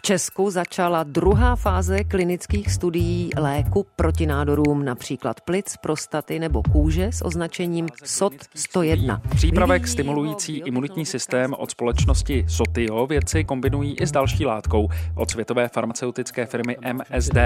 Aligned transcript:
V 0.00 0.02
Česku 0.02 0.50
začala 0.50 1.02
druhá 1.02 1.56
fáze 1.56 2.04
klinických 2.04 2.72
studií 2.72 3.30
léku 3.38 3.86
proti 3.96 4.26
nádorům, 4.26 4.84
například 4.84 5.40
plic, 5.40 5.76
prostaty 5.82 6.38
nebo 6.38 6.62
kůže 6.62 7.06
s 7.12 7.24
označením 7.24 7.88
SOT 8.04 8.32
101. 8.54 9.22
Přípravek 9.34 9.88
stimulující 9.88 10.58
imunitní 10.58 11.06
systém 11.06 11.54
od 11.58 11.70
společnosti 11.70 12.46
Sotio 12.48 13.06
vědci 13.06 13.44
kombinují 13.44 13.96
i 14.00 14.06
s 14.06 14.12
další 14.12 14.46
látkou 14.46 14.88
od 15.14 15.30
světové 15.30 15.68
farmaceutické 15.68 16.46
firmy 16.46 16.76
MSD. 16.92 17.38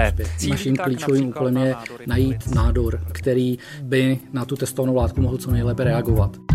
Naším 0.49 0.75
klíčovým 0.75 1.27
úkolem 1.27 1.57
je 1.57 1.75
najít 2.07 2.55
nádor, 2.55 3.01
který 3.11 3.57
by 3.81 4.19
na 4.33 4.45
tu 4.45 4.55
testovanou 4.55 4.95
látku 4.95 5.21
mohl 5.21 5.37
co 5.37 5.51
nejlépe 5.51 5.83
reagovat. 5.83 6.54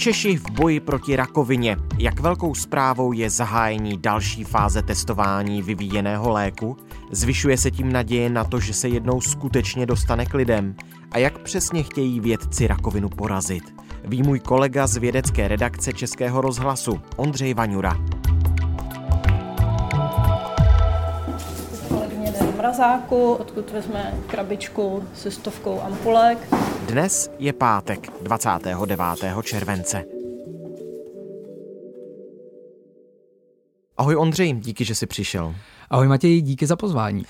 Češi 0.00 0.36
v 0.36 0.50
boji 0.50 0.80
proti 0.80 1.16
rakovině. 1.16 1.76
Jak 1.98 2.20
velkou 2.20 2.54
zprávou 2.54 3.12
je 3.12 3.30
zahájení 3.30 3.98
další 3.98 4.44
fáze 4.44 4.82
testování 4.82 5.62
vyvíjeného 5.62 6.30
léku? 6.30 6.76
Zvyšuje 7.10 7.56
se 7.56 7.70
tím 7.70 7.92
naděje 7.92 8.30
na 8.30 8.44
to, 8.44 8.60
že 8.60 8.74
se 8.74 8.88
jednou 8.88 9.20
skutečně 9.20 9.86
dostane 9.86 10.26
k 10.26 10.34
lidem? 10.34 10.74
A 11.12 11.18
jak 11.18 11.38
přesně 11.38 11.82
chtějí 11.82 12.20
vědci 12.20 12.66
rakovinu 12.66 13.08
porazit? 13.08 13.74
Ví 14.04 14.22
můj 14.22 14.40
kolega 14.40 14.86
z 14.86 14.96
vědecké 14.96 15.48
redakce 15.48 15.92
Českého 15.92 16.40
rozhlasu, 16.40 17.00
Ondřej 17.16 17.54
Vaňura. 17.54 17.96
Mrazáku, 22.60 23.32
odkud 23.32 23.70
vezme 23.70 24.14
krabičku 24.26 25.04
se 25.14 25.30
stovkou 25.30 25.80
ampulek. 25.80 26.38
Dnes 26.88 27.30
je 27.38 27.52
pátek 27.52 28.22
29. 28.22 28.98
července. 29.42 30.04
Ahoj 33.96 34.16
Ondřej, 34.16 34.52
díky, 34.52 34.84
že 34.84 34.94
jsi 34.94 35.06
přišel. 35.06 35.54
Ahoj 35.90 36.08
Matěj, 36.08 36.40
díky 36.40 36.66
za 36.66 36.76
pozvání. 36.76 37.24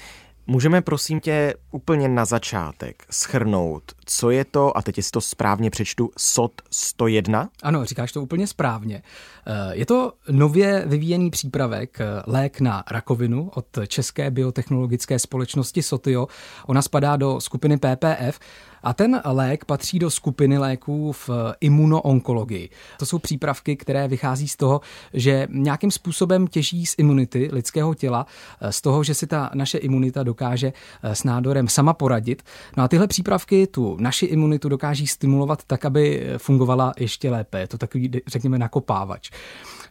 Můžeme 0.51 0.83
prosím 0.83 1.21
tě 1.21 1.55
úplně 1.71 2.09
na 2.09 2.25
začátek 2.25 3.05
schrnout, 3.11 3.93
co 4.05 4.31
je 4.31 4.45
to, 4.45 4.77
a 4.77 4.83
teď 4.83 5.01
si 5.01 5.11
to 5.11 5.21
správně 5.21 5.71
přečtu, 5.71 6.11
SOT 6.19 6.63
101? 6.71 7.49
Ano, 7.63 7.85
říkáš 7.85 8.13
to 8.13 8.23
úplně 8.23 8.47
správně. 8.47 9.03
Eh, 9.47 9.53
je 9.73 9.87
to 9.87 10.13
nově 10.31 10.85
vyvíjený 10.87 11.31
přípravek, 11.31 12.01
eh, 12.01 12.05
lék 12.27 12.61
na 12.61 12.85
rakovinu 12.91 13.51
od 13.55 13.67
české 13.87 14.31
biotechnologické 14.31 15.19
společnosti 15.19 15.83
Sotio. 15.83 16.27
Ona 16.67 16.83
spadá 16.83 17.17
do 17.17 17.41
skupiny 17.41 17.77
PPF 17.77 18.41
a 18.83 18.93
ten 18.93 19.21
lék 19.25 19.65
patří 19.65 19.99
do 19.99 20.11
skupiny 20.11 20.59
léků 20.59 21.13
v 21.13 21.31
imunoonkologii. 21.61 22.69
To 22.99 23.07
jsou 23.07 23.19
přípravky, 23.19 23.77
které 23.77 24.09
vychází 24.09 24.49
z 24.49 24.57
toho, 24.57 24.81
že 25.15 25.47
nějakým 25.51 25.91
způsobem 25.91 26.47
těží 26.47 26.87
z 26.87 26.95
imunity 26.99 27.49
lidského 27.53 27.95
těla, 27.95 28.27
eh, 28.61 28.73
z 28.73 28.81
toho, 28.81 29.05
že 29.05 29.15
si 29.15 29.27
ta 29.27 29.51
naše 29.55 29.79
imunita 29.79 30.23
dokáže 30.23 30.73
s 31.03 31.25
nádorem 31.25 31.69
sama 31.69 31.95
poradit. 31.95 32.43
No 32.77 32.83
a 32.83 32.89
tyhle 32.89 33.07
přípravky 33.07 33.67
tu 33.67 33.97
naši 34.01 34.27
imunitu 34.27 34.69
dokáží 34.69 35.07
stimulovat 35.07 35.65
tak, 35.67 35.85
aby 35.85 36.27
fungovala 36.39 36.93
ještě 36.99 37.31
lépe. 37.31 37.61
Je 37.61 37.67
to 37.67 37.79
takový, 37.79 38.11
řekněme, 38.27 38.59
nakopávač. 38.59 39.31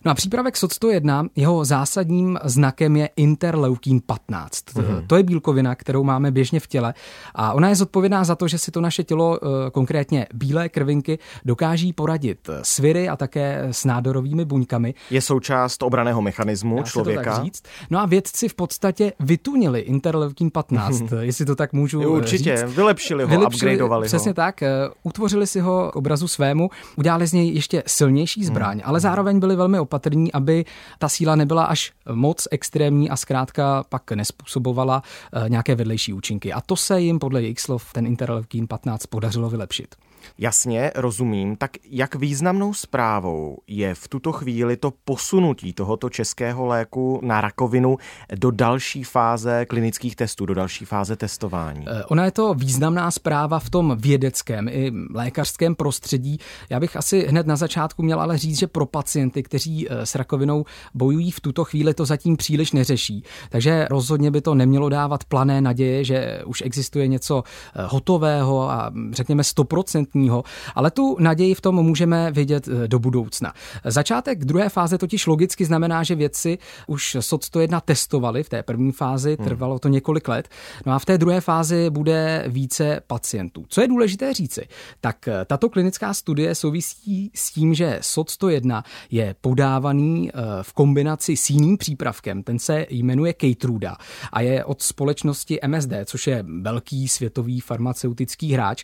No 0.06 0.12
a 0.12 0.14
přípravek 0.14 0.56
SOC101, 0.56 1.30
jeho 1.36 1.66
zásadním 1.66 2.40
znakem 2.44 2.96
je 2.96 3.10
interleukin 3.16 4.02
15. 4.06 4.54
Mm-hmm. 4.66 5.08
To 5.08 5.16
je 5.16 5.24
bílkovina, 5.24 5.76
kterou 5.76 6.04
máme 6.04 6.32
běžně 6.32 6.60
v 6.60 6.68
těle 6.68 6.94
a 7.36 7.54
ona 7.54 7.70
je 7.70 7.76
zodpovědná 7.76 8.24
za 8.24 8.36
to, 8.36 8.48
že 8.48 8.58
si 8.58 8.72
to 8.72 8.82
naše 8.82 9.04
tělo, 9.04 9.40
eh, 9.44 9.72
konkrétně 9.72 10.28
bílé 10.34 10.70
krvinky, 10.70 11.20
dokáží 11.46 11.94
poradit 11.94 12.50
s 12.62 12.80
viry 12.80 13.10
a 13.10 13.16
také 13.16 13.68
s 13.72 13.86
nádorovými 13.86 14.46
buňkami. 14.46 14.94
Je 15.10 15.22
součást 15.22 15.84
obraného 15.84 16.22
mechanismu 16.22 16.78
Dá 16.78 16.84
člověka. 16.84 17.24
to 17.24 17.30
tak 17.30 17.44
říct. 17.44 17.64
No 17.90 18.00
a 18.00 18.06
vědci 18.06 18.50
v 18.50 18.54
podstatě 18.54 19.14
vytunili 19.20 19.80
interleukin 19.80 20.52
15, 20.52 21.04
jestli 21.20 21.46
to 21.46 21.56
tak 21.56 21.74
můžu 21.74 22.02
jo, 22.02 22.10
Určitě, 22.12 22.58
říct. 22.58 22.76
vylepšili 22.76 23.24
ho, 23.24 23.30
vylepšili, 23.30 23.72
upgradeovali 23.72 24.08
Přesně 24.08 24.30
ho. 24.30 24.34
tak, 24.34 24.64
eh, 24.64 24.70
utvořili 25.04 25.48
si 25.48 25.60
ho 25.60 25.90
k 25.94 25.96
obrazu 25.96 26.28
svému, 26.28 26.70
udělali 26.96 27.28
z 27.28 27.34
něj 27.34 27.50
ještě 27.54 27.84
silnější 27.88 28.46
zbraň, 28.46 28.78
hmm. 28.78 28.82
ale 28.86 29.00
zároveň 29.00 29.40
byli 29.40 29.56
velmi 29.56 29.80
opatrní, 29.90 30.32
aby 30.32 30.66
ta 31.00 31.10
síla 31.10 31.36
nebyla 31.36 31.64
až 31.64 31.92
moc 32.12 32.48
extrémní 32.52 33.10
a 33.10 33.16
zkrátka 33.16 33.84
pak 33.90 34.12
nespůsobovala 34.12 35.04
eh, 35.34 35.50
nějaké 35.50 35.76
vedlejší 35.76 36.14
účinky. 36.14 36.54
A 36.54 36.62
to 36.62 36.76
se 36.76 37.02
jim 37.02 37.20
podle 37.20 37.42
jejich 37.42 37.60
slov 37.60 37.94
ten 37.94 38.06
interleukin 38.06 38.68
15 38.68 39.06
podařilo 39.06 39.50
vylepšit. 39.50 39.96
Jasně, 40.38 40.92
rozumím. 40.96 41.56
Tak 41.56 41.72
jak 41.90 42.16
významnou 42.16 42.74
zprávou 42.74 43.58
je 43.68 43.96
v 43.96 44.08
tuto 44.08 44.32
chvíli 44.32 44.78
to 44.78 44.94
posunutí 45.06 45.74
tohoto 45.74 46.10
českého 46.10 46.66
léku 46.66 47.20
na 47.24 47.42
rakovinu 47.42 47.98
do 48.36 48.52
další 48.52 49.04
fáze 49.04 49.66
klinických 49.66 50.16
testů, 50.16 50.46
do 50.46 50.54
další 50.54 50.86
fáze 50.86 51.16
testování? 51.16 51.86
Eh, 51.88 52.04
ona 52.04 52.26
je 52.26 52.32
to 52.32 52.54
významná 52.54 53.12
zpráva 53.12 53.60
v 53.60 53.70
tom 53.70 53.98
vědeckém 54.00 54.68
i 54.68 54.92
lékařském 55.14 55.76
prostředí. 55.76 56.38
Já 56.70 56.80
bych 56.80 56.96
asi 56.96 57.28
hned 57.28 57.48
na 57.48 57.56
začátku 57.56 58.04
měl 58.04 58.22
ale 58.22 58.38
říct, 58.38 58.60
že 58.60 58.68
pro 58.68 58.86
pacienty, 58.86 59.44
kteří 59.44 59.79
eh, 59.90 60.06
s 60.06 60.16
rakovinou 60.16 60.66
bojují 60.94 61.32
v 61.32 61.40
tuto 61.40 61.64
chvíli, 61.64 61.94
to 61.94 62.06
zatím 62.06 62.38
příliš 62.38 62.72
neřeší. 62.72 63.24
Takže 63.50 63.88
rozhodně 63.90 64.32
by 64.32 64.42
to 64.42 64.56
nemělo 64.56 64.90
dávat 64.90 65.24
plané 65.24 65.62
naděje, 65.62 66.04
že 66.04 66.42
už 66.46 66.62
existuje 66.62 67.08
něco 67.08 67.44
eh, 67.46 67.82
hotového 67.90 68.72
a 68.72 68.92
řekněme 69.12 69.44
100% 69.44 69.70
stoprocentního, 69.70 70.44
ale 70.76 70.92
tu 70.92 71.18
naději 71.20 71.54
v 71.54 71.62
tom 71.62 71.76
můžeme 71.76 72.32
vidět 72.32 72.68
eh, 72.68 72.88
do 72.88 73.00
budoucna. 73.00 73.54
Začátek 73.86 74.46
druhé 74.46 74.70
fáze 74.70 74.98
totiž 74.98 75.28
logicky 75.28 75.66
znamená, 75.66 76.04
že 76.04 76.16
vědci 76.16 76.58
už 76.88 77.18
SOT 77.20 77.44
101 77.44 77.82
testovali 77.82 78.44
v 78.44 78.50
té 78.50 78.64
první 78.64 78.92
fázi, 78.92 79.36
hmm. 79.40 79.48
trvalo 79.48 79.80
to 79.80 79.88
několik 79.88 80.28
let, 80.28 80.50
no 80.86 80.94
a 80.94 81.00
v 81.00 81.06
té 81.06 81.18
druhé 81.18 81.42
fázi 81.42 81.90
bude 81.90 82.44
více 82.48 83.02
pacientů. 83.08 83.66
Co 83.70 83.82
je 83.82 83.88
důležité 83.88 84.34
říci, 84.34 84.68
tak 85.02 85.30
tato 85.46 85.70
klinická 85.70 86.14
studie 86.14 86.56
souvisí 86.56 87.32
s 87.36 87.52
tím, 87.52 87.74
že 87.74 88.00
SOT 88.02 88.30
101 88.30 88.84
je 89.12 89.36
podávaný 89.70 90.30
eh, 90.30 90.34
v 90.62 90.74
kombinaci 90.74 91.38
s 91.38 91.50
jiným 91.50 91.78
přípravkem, 91.78 92.44
ten 92.44 92.60
se 92.60 92.86
jmenuje 92.90 93.34
Keytruda 93.34 93.98
a 94.34 94.42
je 94.42 94.66
od 94.66 94.82
společnosti 94.82 95.60
MSD, 95.68 95.94
což 96.06 96.28
je 96.28 96.46
velký 96.62 97.08
světový 97.08 97.60
farmaceutický 97.60 98.54
hráč, 98.54 98.84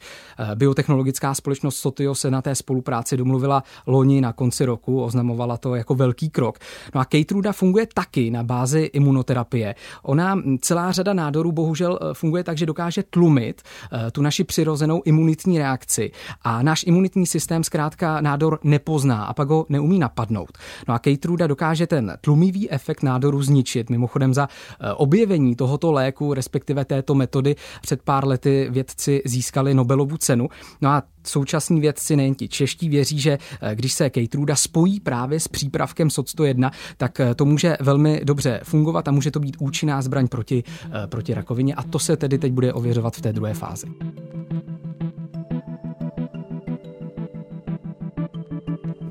biotechnologický 0.55 1.15
farmaceutická 1.15 1.33
společnost 1.33 1.75
Sotio 1.75 2.15
se 2.15 2.31
na 2.31 2.41
té 2.41 2.55
spolupráci 2.55 3.17
domluvila 3.17 3.63
loni 3.87 4.21
na 4.21 4.33
konci 4.33 4.65
roku, 4.65 5.03
oznamovala 5.03 5.57
to 5.57 5.75
jako 5.75 5.95
velký 5.95 6.29
krok. 6.29 6.59
No 6.95 7.01
a 7.01 7.05
Keytruda 7.05 7.51
funguje 7.51 7.87
taky 7.93 8.31
na 8.31 8.43
bázi 8.43 8.89
imunoterapie. 8.93 9.75
Ona 10.03 10.41
celá 10.61 10.91
řada 10.91 11.13
nádorů 11.13 11.51
bohužel 11.51 11.99
eh, 12.01 12.13
funguje 12.13 12.43
tak, 12.43 12.57
že 12.57 12.65
dokáže 12.65 13.03
tlumit 13.03 13.61
eh, 13.61 14.11
tu 14.11 14.21
naši 14.21 14.43
přirozenou 14.43 15.01
imunitní 15.05 15.57
reakci 15.57 16.11
a 16.41 16.61
náš 16.61 16.83
imunitní 16.87 17.25
systém 17.27 17.63
zkrátka 17.63 18.21
nádor 18.21 18.59
nepozná 18.63 19.25
a 19.25 19.33
pak 19.33 19.49
ho 19.49 19.65
neumí 19.69 19.99
napadnout. 19.99 20.57
No 20.87 20.93
a 20.93 20.99
Keytruda 20.99 21.47
dokáže 21.47 21.87
ten 21.87 22.17
tlumivý 22.21 22.71
efekt 22.71 23.03
nádoru 23.03 23.41
zničit. 23.43 23.89
Mimochodem 23.89 24.33
za 24.33 24.47
eh, 24.49 24.93
objevení 24.93 25.55
tohoto 25.55 25.91
léku, 25.91 26.33
respektive 26.33 26.85
této 26.85 27.15
metody, 27.15 27.55
před 27.81 28.01
pár 28.01 28.27
lety 28.27 28.67
vědci 28.69 29.21
získali 29.25 29.73
Nobelovu 29.73 30.17
cenu. 30.17 30.49
No 30.81 30.89
a 30.89 31.03
současní 31.27 31.81
vědci, 31.81 32.15
nejen 32.15 32.35
ti 32.35 32.47
čeští, 32.47 32.89
věří, 32.89 33.19
že 33.19 33.37
eh, 33.61 33.75
když 33.75 33.93
se 33.93 34.09
Keytruda 34.09 34.55
spojí 34.55 34.99
právě 34.99 35.39
s 35.39 35.47
přípravkem 35.47 36.09
SOT 36.09 36.29
101, 36.29 36.71
tak 36.97 37.19
eh, 37.19 37.35
to 37.35 37.45
může 37.45 37.77
velmi 37.81 38.21
dobře 38.23 38.59
fungovat 38.63 39.07
a 39.07 39.11
může 39.11 39.31
to 39.31 39.39
být 39.39 39.57
účinná 39.59 40.01
zbraň 40.01 40.27
proti, 40.27 40.63
proti 41.05 41.33
rakovině 41.33 41.75
a 41.75 41.83
to 41.83 41.99
se 41.99 42.17
tedy 42.17 42.37
teď 42.37 42.51
bude 42.51 42.73
ověřovat 42.73 43.15
v 43.15 43.21
té 43.21 43.33
druhé 43.33 43.53
fázi. 43.53 43.87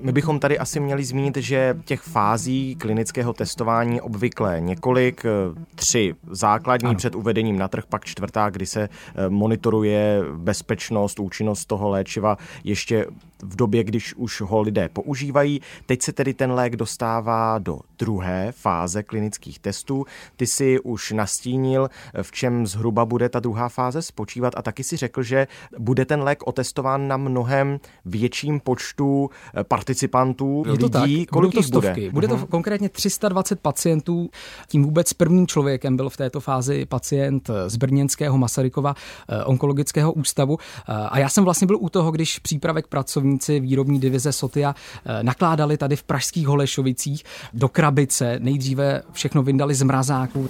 My 0.05 0.13
bychom 0.13 0.39
tady 0.41 0.59
asi 0.59 0.81
měli 0.81 1.05
zmínit, 1.05 1.37
že 1.37 1.77
těch 1.85 2.01
fází 2.01 2.77
klinického 2.77 3.33
testování 3.33 4.01
obvykle 4.01 4.61
několik, 4.61 5.25
eh, 5.25 5.31
tři 5.75 6.15
základní 6.31 6.89
ano. 6.89 6.97
před 6.97 7.15
uvedením 7.15 7.59
na 7.59 7.69
trh, 7.69 7.85
pak 7.89 8.05
čtvrtá, 8.05 8.51
kdy 8.51 8.67
se 8.67 8.83
eh, 8.83 8.89
monitoruje 9.29 10.23
bezpečnost, 10.37 11.21
účinnost 11.21 11.65
toho 11.65 11.89
léčiva 11.89 12.39
ještě 12.65 13.07
v 13.45 13.57
době, 13.57 13.85
když 13.85 14.15
už 14.15 14.41
ho 14.41 14.61
lidé 14.61 14.89
používají. 14.89 15.61
Teď 15.87 16.03
se 16.03 16.13
tedy 16.13 16.35
ten 16.35 16.53
lék 16.53 16.77
dostává 16.77 17.59
do 17.59 17.79
druhé 17.99 18.53
fáze 18.53 19.03
klinických 19.03 19.59
testů. 19.59 20.05
Ty 20.37 20.47
si 20.47 20.81
už 20.81 21.13
nastínil, 21.13 21.89
v 22.23 22.33
čem 22.33 22.67
zhruba 22.67 23.05
bude 23.05 23.29
ta 23.29 23.41
druhá 23.41 23.69
fáze 23.69 24.03
spočívat 24.03 24.55
a 24.57 24.63
taky 24.63 24.85
si 24.85 24.97
řekl, 24.97 25.23
že 25.23 25.47
bude 25.79 26.05
ten 26.05 26.23
lék 26.23 26.47
otestován 26.47 27.09
na 27.09 27.17
mnohem 27.17 27.79
větším 28.05 28.61
počtu 28.61 29.31
eh, 29.55 29.65
participantů, 29.65 30.65
Je 30.67 30.79
to 30.79 30.99
lidí. 30.99 31.27
Tak. 31.27 31.33
Kolik 31.33 31.55
to 31.55 31.63
stovky. 31.63 32.01
Bude, 32.01 32.11
bude 32.11 32.29
to 32.29 32.37
uh-huh. 32.37 32.47
konkrétně 32.47 32.89
320 32.89 33.61
pacientů. 33.61 34.31
Tím 34.69 34.83
vůbec 34.83 35.13
prvním 35.13 35.47
člověkem 35.47 35.97
byl 35.97 36.11
v 36.11 36.17
této 36.17 36.41
fázi 36.41 36.87
pacient 36.87 37.51
z 37.67 37.77
Brněnského 37.77 38.39
Masarykova 38.39 38.95
eh, 39.29 39.45
onkologického 39.45 40.13
ústavu. 40.13 40.59
Eh, 40.89 40.93
a 40.93 41.19
já 41.19 41.29
jsem 41.29 41.45
vlastně 41.45 41.67
byl 41.67 41.77
u 41.81 41.89
toho, 41.89 42.11
když 42.11 42.39
přípravek 42.39 42.87
pracovní 42.87 43.34
pracovníci 43.35 43.61
výrobní 43.61 44.01
divize 44.01 44.33
Sotia 44.33 44.75
nakládali 45.23 45.77
tady 45.77 45.97
v 45.97 46.03
pražských 46.03 46.47
Holešovicích 46.47 47.25
do 47.53 47.69
krabice. 47.69 48.39
Nejdříve 48.39 49.03
všechno 49.13 49.43
vyndali 49.43 49.75
z 49.75 49.83
mrazáků. 49.83 50.49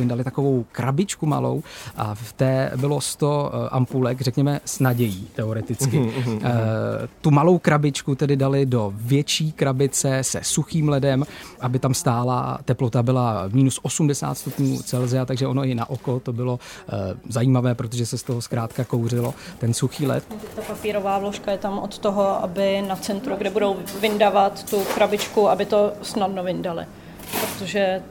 Vyndali 0.00 0.24
takovou 0.24 0.64
krabičku 0.72 1.26
malou 1.26 1.62
a 1.96 2.14
v 2.14 2.32
té 2.32 2.72
bylo 2.76 3.00
100 3.00 3.50
eh, 3.52 3.68
ampulek, 3.68 4.20
řekněme, 4.20 4.60
s 4.64 4.78
nadějí 4.78 5.28
teoreticky. 5.34 5.98
Mhm, 5.98 6.08
mhm, 6.08 6.30
mhm. 6.30 6.40
Eh, 6.44 7.08
tu 7.20 7.30
malou 7.30 7.58
krabičku 7.58 8.14
tedy 8.14 8.36
dali 8.36 8.66
do 8.66 8.92
větší 8.96 9.52
krabice 9.52 10.18
se 10.24 10.40
suchým 10.42 10.88
ledem, 10.88 11.24
aby 11.60 11.78
tam 11.78 11.94
stála, 11.94 12.58
teplota 12.64 13.02
byla 13.02 13.44
minus 13.52 13.80
80 13.82 14.38
stupňů 14.38 14.82
Celsia, 14.82 15.24
takže 15.24 15.46
ono 15.46 15.64
i 15.64 15.74
na 15.74 15.90
oko 15.90 16.20
to 16.20 16.32
bylo 16.32 16.58
eh, 16.88 17.16
zajímavé, 17.28 17.74
protože 17.74 18.06
se 18.06 18.18
z 18.18 18.22
toho 18.22 18.42
zkrátka 18.42 18.84
kouřilo 18.84 19.34
ten 19.58 19.74
suchý 19.74 20.06
led. 20.06 20.24
Ta 20.56 20.62
papírová 20.62 21.18
vložka 21.18 21.50
je 21.50 21.58
tam 21.58 21.78
od 21.78 21.98
toho, 21.98 22.44
aby 22.44 22.82
na 22.88 22.96
centru, 22.96 23.36
kde 23.36 23.50
budou 23.50 23.76
vyndavat 24.00 24.70
tu 24.70 24.84
krabičku, 24.94 25.48
aby 25.48 25.66
to 25.66 25.92
snadno 26.02 26.42
vyndali 26.42 26.86
protože 27.30 28.02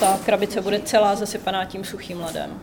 ta 0.00 0.18
krabice 0.24 0.60
bude 0.60 0.80
celá 0.80 1.16
zasypaná 1.16 1.64
tím 1.64 1.84
suchým 1.84 2.20
ledem. 2.20 2.60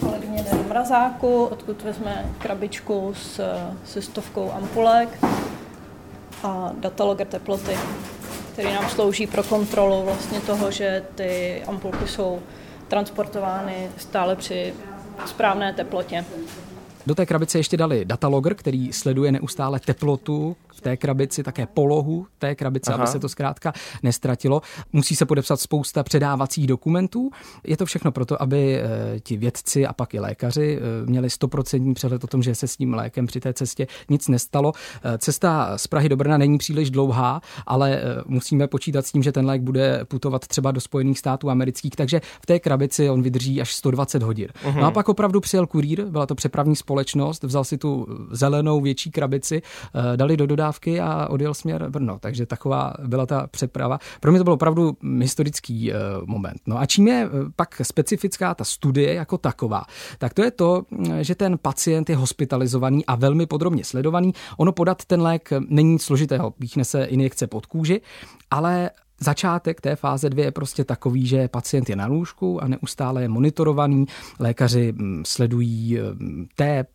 Kolegyně 0.00 0.42
jde 0.42 0.50
do 0.50 0.64
mrazáku, 0.68 1.44
odkud 1.44 1.82
vezme 1.82 2.26
krabičku 2.38 3.14
s, 3.16 3.40
se 3.84 4.02
stovkou 4.02 4.52
ampulek 4.52 5.18
a 6.42 6.70
dataloger 6.78 7.26
teploty, 7.26 7.78
který 8.52 8.74
nám 8.74 8.88
slouží 8.88 9.26
pro 9.26 9.42
kontrolu 9.42 10.02
vlastně 10.02 10.40
toho, 10.40 10.70
že 10.70 11.04
ty 11.14 11.62
ampulky 11.66 12.08
jsou 12.08 12.42
transportovány 12.88 13.90
stále 13.96 14.36
při 14.36 14.74
správné 15.26 15.72
teplotě. 15.72 16.24
Do 17.06 17.14
té 17.14 17.26
krabice 17.26 17.58
ještě 17.58 17.76
dali 17.76 18.04
datalogger, 18.04 18.54
který 18.54 18.92
sleduje 18.92 19.32
neustále 19.32 19.80
teplotu 19.80 20.56
v 20.80 20.80
té 20.80 20.96
krabici, 20.96 21.42
také 21.42 21.66
polohu 21.66 22.26
té 22.38 22.54
krabice, 22.54 22.92
Aha. 22.92 23.02
aby 23.02 23.12
se 23.12 23.18
to 23.18 23.28
zkrátka 23.28 23.72
nestratilo. 24.02 24.62
Musí 24.92 25.16
se 25.16 25.26
podepsat 25.26 25.60
spousta 25.60 26.02
předávacích 26.02 26.66
dokumentů. 26.66 27.30
Je 27.66 27.76
to 27.76 27.86
všechno 27.86 28.12
proto, 28.12 28.42
aby 28.42 28.76
e, 28.76 29.20
ti 29.20 29.36
vědci 29.36 29.86
a 29.86 29.92
pak 29.92 30.14
i 30.14 30.20
lékaři 30.20 30.78
e, 30.78 31.06
měli 31.06 31.30
stoprocentní 31.30 31.94
přehled 31.94 32.24
o 32.24 32.26
tom, 32.26 32.42
že 32.42 32.54
se 32.54 32.68
s 32.68 32.76
tím 32.76 32.94
lékem 32.94 33.26
při 33.26 33.40
té 33.40 33.52
cestě 33.52 33.86
nic 34.08 34.28
nestalo. 34.28 34.72
E, 35.04 35.18
cesta 35.18 35.78
z 35.78 35.86
Prahy 35.86 36.08
do 36.08 36.16
Brna 36.16 36.38
není 36.38 36.58
příliš 36.58 36.90
dlouhá, 36.90 37.40
ale 37.66 38.02
musíme 38.26 38.66
počítat 38.66 39.06
s 39.06 39.12
tím, 39.12 39.22
že 39.22 39.32
ten 39.32 39.46
lék 39.46 39.62
bude 39.62 40.04
putovat 40.04 40.46
třeba 40.46 40.70
do 40.70 40.80
Spojených 40.80 41.18
států 41.18 41.50
amerických, 41.50 41.96
takže 41.96 42.20
v 42.42 42.46
té 42.46 42.60
krabici 42.60 43.10
on 43.10 43.22
vydrží 43.22 43.60
až 43.60 43.74
120 43.74 44.22
hodin. 44.22 44.48
Uh-huh. 44.64 44.80
No 44.80 44.86
a 44.86 44.90
pak 44.90 45.08
opravdu 45.08 45.40
přijel 45.40 45.66
kurýr, 45.66 46.04
byla 46.04 46.26
to 46.26 46.34
přepravní 46.34 46.76
společnost, 46.76 46.89
vzal 47.42 47.64
si 47.64 47.78
tu 47.78 48.06
zelenou 48.30 48.80
větší 48.80 49.10
krabici, 49.10 49.62
e, 50.12 50.16
dali 50.16 50.36
do 50.36 50.46
dodávky 50.46 51.00
a 51.00 51.28
odjel 51.28 51.54
směr 51.54 51.90
Brno. 51.90 52.18
Takže 52.18 52.46
taková 52.46 52.94
byla 53.06 53.26
ta 53.26 53.46
přeprava. 53.46 53.98
Pro 54.20 54.30
mě 54.30 54.40
to 54.40 54.44
byl 54.44 54.52
opravdu 54.52 54.96
historický 55.20 55.92
uh, 55.92 55.98
moment. 56.26 56.60
No 56.66 56.78
a 56.78 56.86
čím 56.86 57.08
je 57.08 57.26
eh, 57.26 57.50
pak 57.56 57.80
specifická 57.82 58.54
ta 58.54 58.64
studie 58.64 59.14
jako 59.14 59.38
taková? 59.38 59.84
Tak 60.18 60.34
to 60.34 60.42
je 60.42 60.50
to, 60.50 60.82
mm, 60.90 61.24
že 61.24 61.34
ten 61.34 61.58
pacient 61.58 62.10
je 62.10 62.16
hospitalizovaný 62.16 63.06
a 63.06 63.14
velmi 63.14 63.46
podrobně 63.46 63.84
sledovaný. 63.84 64.32
Ono 64.56 64.72
podat 64.72 65.04
ten 65.04 65.22
lék 65.22 65.50
není 65.68 65.92
nic 65.92 66.02
složitého. 66.02 66.50
Píchne 66.50 66.84
se 66.84 67.04
injekce 67.04 67.46
pod 67.46 67.66
kůži, 67.66 68.00
ale 68.50 68.90
Začátek 69.22 69.80
té 69.80 69.96
fáze 69.96 70.30
2 70.30 70.44
je 70.44 70.50
prostě 70.50 70.84
takový, 70.84 71.26
že 71.26 71.48
pacient 71.48 71.88
je 71.88 71.96
na 71.96 72.06
lůžku 72.06 72.62
a 72.62 72.68
neustále 72.68 73.22
je 73.22 73.28
monitorovaný. 73.28 74.06
Lékaři 74.38 74.92
mm, 74.96 75.22
sledují 75.26 75.98
mm, 75.98 76.46
tep, 76.56 76.88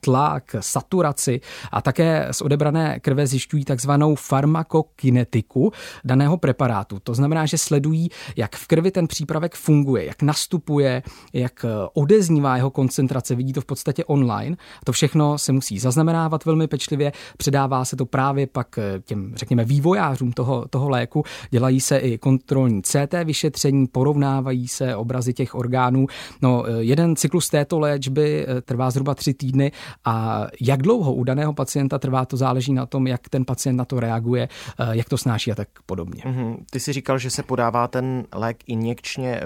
tlak, 0.00 0.56
saturaci 0.60 1.40
a 1.72 1.82
také 1.82 2.28
z 2.30 2.42
odebrané 2.42 3.00
krve 3.00 3.26
zjišťují 3.26 3.64
takzvanou 3.64 4.14
farmakokinetiku 4.14 5.72
daného 6.04 6.36
preparátu. 6.36 6.98
To 7.00 7.14
znamená, 7.14 7.46
že 7.46 7.58
sledují, 7.58 8.08
jak 8.36 8.56
v 8.56 8.66
krvi 8.66 8.90
ten 8.90 9.06
přípravek 9.06 9.54
funguje, 9.54 10.04
jak 10.04 10.22
nastupuje, 10.22 11.02
jak 11.32 11.64
odeznívá 11.92 12.56
jeho 12.56 12.70
koncentrace. 12.70 13.34
Vidí 13.34 13.52
to 13.52 13.60
v 13.60 13.64
podstatě 13.64 14.04
online. 14.04 14.56
To 14.84 14.92
všechno 14.92 15.38
se 15.38 15.52
musí 15.52 15.78
zaznamenávat 15.78 16.44
velmi 16.44 16.66
pečlivě. 16.66 17.12
Předává 17.36 17.84
se 17.84 17.96
to 17.96 18.06
právě 18.06 18.46
pak 18.46 18.78
těm, 19.04 19.32
řekněme, 19.36 19.64
vývojářům 19.64 20.32
toho, 20.32 20.68
toho 20.70 20.88
léku 20.88 21.24
Dělají 21.54 21.80
se 21.80 21.98
i 21.98 22.18
kontrolní 22.18 22.82
CT 22.82 23.14
vyšetření, 23.24 23.86
porovnávají 23.86 24.68
se 24.68 24.96
obrazy 24.96 25.32
těch 25.32 25.54
orgánů. 25.54 26.06
No, 26.42 26.64
eh, 26.66 26.82
jeden 26.82 27.16
cyklus 27.16 27.48
této 27.48 27.78
léčby 27.78 28.46
eh, 28.48 28.60
trvá 28.60 28.90
zhruba 28.90 29.14
tři 29.14 29.34
týdny 29.34 29.72
a 30.04 30.46
jak 30.60 30.82
dlouho 30.82 31.14
u 31.14 31.24
daného 31.24 31.52
pacienta 31.52 31.98
trvá, 31.98 32.24
to 32.24 32.36
záleží 32.36 32.72
na 32.72 32.86
tom, 32.86 33.06
jak 33.06 33.28
ten 33.28 33.44
pacient 33.44 33.76
na 33.76 33.84
to 33.84 34.00
reaguje, 34.00 34.48
eh, 34.78 34.86
jak 34.90 35.08
to 35.08 35.18
snáší 35.18 35.52
a 35.52 35.54
tak 35.54 35.68
podobně. 35.86 36.22
Mm-hmm. 36.26 36.56
Ty 36.70 36.80
si 36.80 36.92
říkal, 36.92 37.18
že 37.18 37.30
se 37.30 37.42
podává 37.42 37.88
ten 37.88 38.24
lék 38.34 38.56
injekčně 38.66 39.40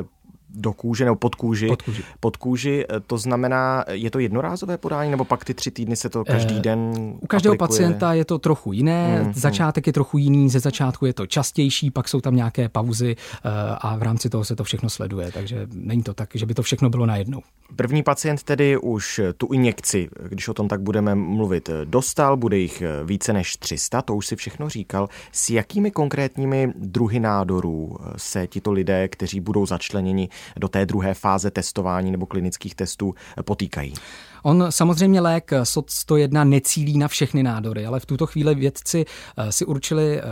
do 0.55 0.73
kůže 0.73 1.05
nebo 1.05 1.17
pod 1.17 1.35
kůži. 1.35 1.67
Pod 1.67 1.83
kůži. 1.83 2.03
Pod 2.21 2.37
kůži. 2.37 2.85
To 3.06 3.19
znamená, 3.19 3.85
je 3.91 4.11
to 4.11 4.19
jednorázové 4.19 4.79
podání, 4.79 5.11
nebo 5.11 5.25
pak 5.25 5.45
ty 5.45 5.55
tři 5.55 5.71
týdny 5.71 5.97
se 5.97 6.09
to 6.09 6.25
každý 6.25 6.56
eh, 6.56 6.61
den 6.61 6.81
U 7.21 7.27
každého 7.27 7.53
aplikuje? 7.53 7.69
pacienta 7.69 8.15
je 8.15 8.25
to 8.25 8.39
trochu 8.39 8.73
jiné. 8.73 9.23
Hmm, 9.23 9.35
Začátek 9.35 9.87
je 9.87 9.93
trochu 9.93 10.19
jiný, 10.19 10.50
ze 10.50 10.61
začátku 10.61 11.06
je 11.06 11.12
to 11.12 11.27
častější, 11.27 11.91
pak 11.91 12.09
jsou 12.09 12.21
tam 12.21 12.37
nějaké 12.37 12.69
pauzy 12.69 13.17
eh, 13.17 13.50
a 13.79 13.97
v 13.97 14.03
rámci 14.03 14.31
toho 14.31 14.45
se 14.45 14.56
to 14.56 14.65
všechno 14.65 14.91
sleduje, 14.91 15.33
takže 15.33 15.67
není 15.73 16.03
to 16.03 16.15
tak, 16.15 16.31
že 16.35 16.47
by 16.47 16.55
to 16.55 16.62
všechno 16.62 16.91
bylo 16.91 17.06
najednou. 17.06 17.41
První 17.77 18.03
pacient 18.03 18.43
tedy 18.43 18.77
už 18.77 19.21
tu 19.37 19.47
injekci, 19.53 20.09
když 20.29 20.49
o 20.49 20.55
tom 20.55 20.69
tak 20.69 20.81
budeme 20.81 21.15
mluvit, 21.15 21.71
dostal, 21.85 22.37
bude 22.37 22.59
jich 22.59 22.83
více 23.05 23.33
než 23.33 23.56
300, 23.56 24.03
to 24.03 24.17
už 24.17 24.27
si 24.27 24.37
všechno 24.37 24.69
říkal. 24.69 25.09
S 25.33 25.50
jakými 25.50 25.91
konkrétními 25.91 26.73
druhy 26.77 27.21
nádorů 27.21 27.97
se 28.17 28.47
tito 28.47 28.73
lidé, 28.73 29.09
kteří 29.09 29.41
budou 29.41 29.67
začleněni 29.67 30.29
do 30.56 30.69
té 30.69 30.87
druhé 30.87 31.14
fáze 31.14 31.50
testování 31.50 32.11
nebo 32.11 32.26
klinických 32.26 32.75
testů 32.75 33.14
potýkají? 33.44 33.94
On 34.43 34.67
samozřejmě 34.70 35.20
lék 35.20 35.50
SOT 35.62 35.90
101 35.90 36.44
necílí 36.44 36.99
na 36.99 37.08
všechny 37.08 37.43
nádory, 37.43 37.87
ale 37.87 38.00
v 38.00 38.06
tuto 38.06 38.26
chvíli 38.26 38.55
vědci 38.55 39.05
eh, 39.37 39.52
si 39.52 39.64
určili 39.64 40.20
eh, 40.20 40.23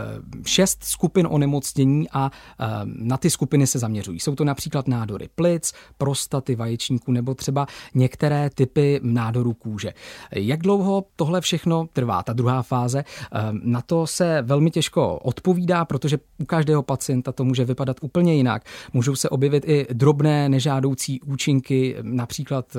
šest 0.45 0.83
skupin 0.83 1.27
onemocnění 1.29 2.09
a 2.09 2.31
eh, 2.59 2.65
na 2.85 3.17
ty 3.17 3.29
skupiny 3.29 3.67
se 3.67 3.79
zaměřují. 3.79 4.19
Jsou 4.19 4.35
to 4.35 4.43
například 4.43 4.87
nádory 4.87 5.29
plic, 5.35 5.73
prostaty, 5.97 6.55
vaječníků 6.55 7.11
nebo 7.11 7.33
třeba 7.33 7.67
některé 7.95 8.49
typy 8.49 8.99
nádorů 9.03 9.53
kůže. 9.53 9.93
Jak 10.31 10.61
dlouho 10.61 11.03
tohle 11.15 11.41
všechno 11.41 11.87
trvá, 11.93 12.23
ta 12.23 12.33
druhá 12.33 12.61
fáze? 12.61 13.03
Na 13.63 13.81
to 13.81 14.07
se 14.07 14.41
velmi 14.41 14.71
těžko 14.71 15.17
odpovídá, 15.17 15.85
protože 15.85 16.17
u 16.37 16.45
každého 16.45 16.83
pacienta 16.83 17.31
to 17.31 17.43
může 17.43 17.65
vypadat 17.65 17.97
úplně 18.01 18.35
jinak. 18.35 18.63
Můžou 18.93 19.15
se 19.15 19.29
objevit 19.29 19.63
i 19.67 19.87
drobné 19.97 20.49
nežádoucí 20.49 21.21
účinky, 21.21 21.95
například 22.01 22.73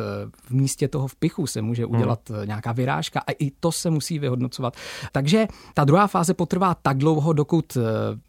v 0.46 0.50
místě 0.50 0.88
toho 0.88 1.08
pichu 1.18 1.46
se 1.46 1.62
může 1.62 1.84
hmm. 1.87 1.94
udělat 1.94 2.30
hmm. 2.30 2.46
nějaká 2.46 2.72
vyrážka 2.72 3.20
a 3.20 3.32
i 3.32 3.50
to 3.50 3.72
se 3.72 3.90
musí 3.90 4.18
vyhodnocovat. 4.18 4.76
Takže 5.12 5.46
ta 5.75 5.84
druhá 5.84 6.06
fáze 6.06 6.34
potrvá 6.34 6.75
tak 6.75 6.98
dlouho, 6.98 7.32
dokud 7.32 7.76
eh, 7.76 7.80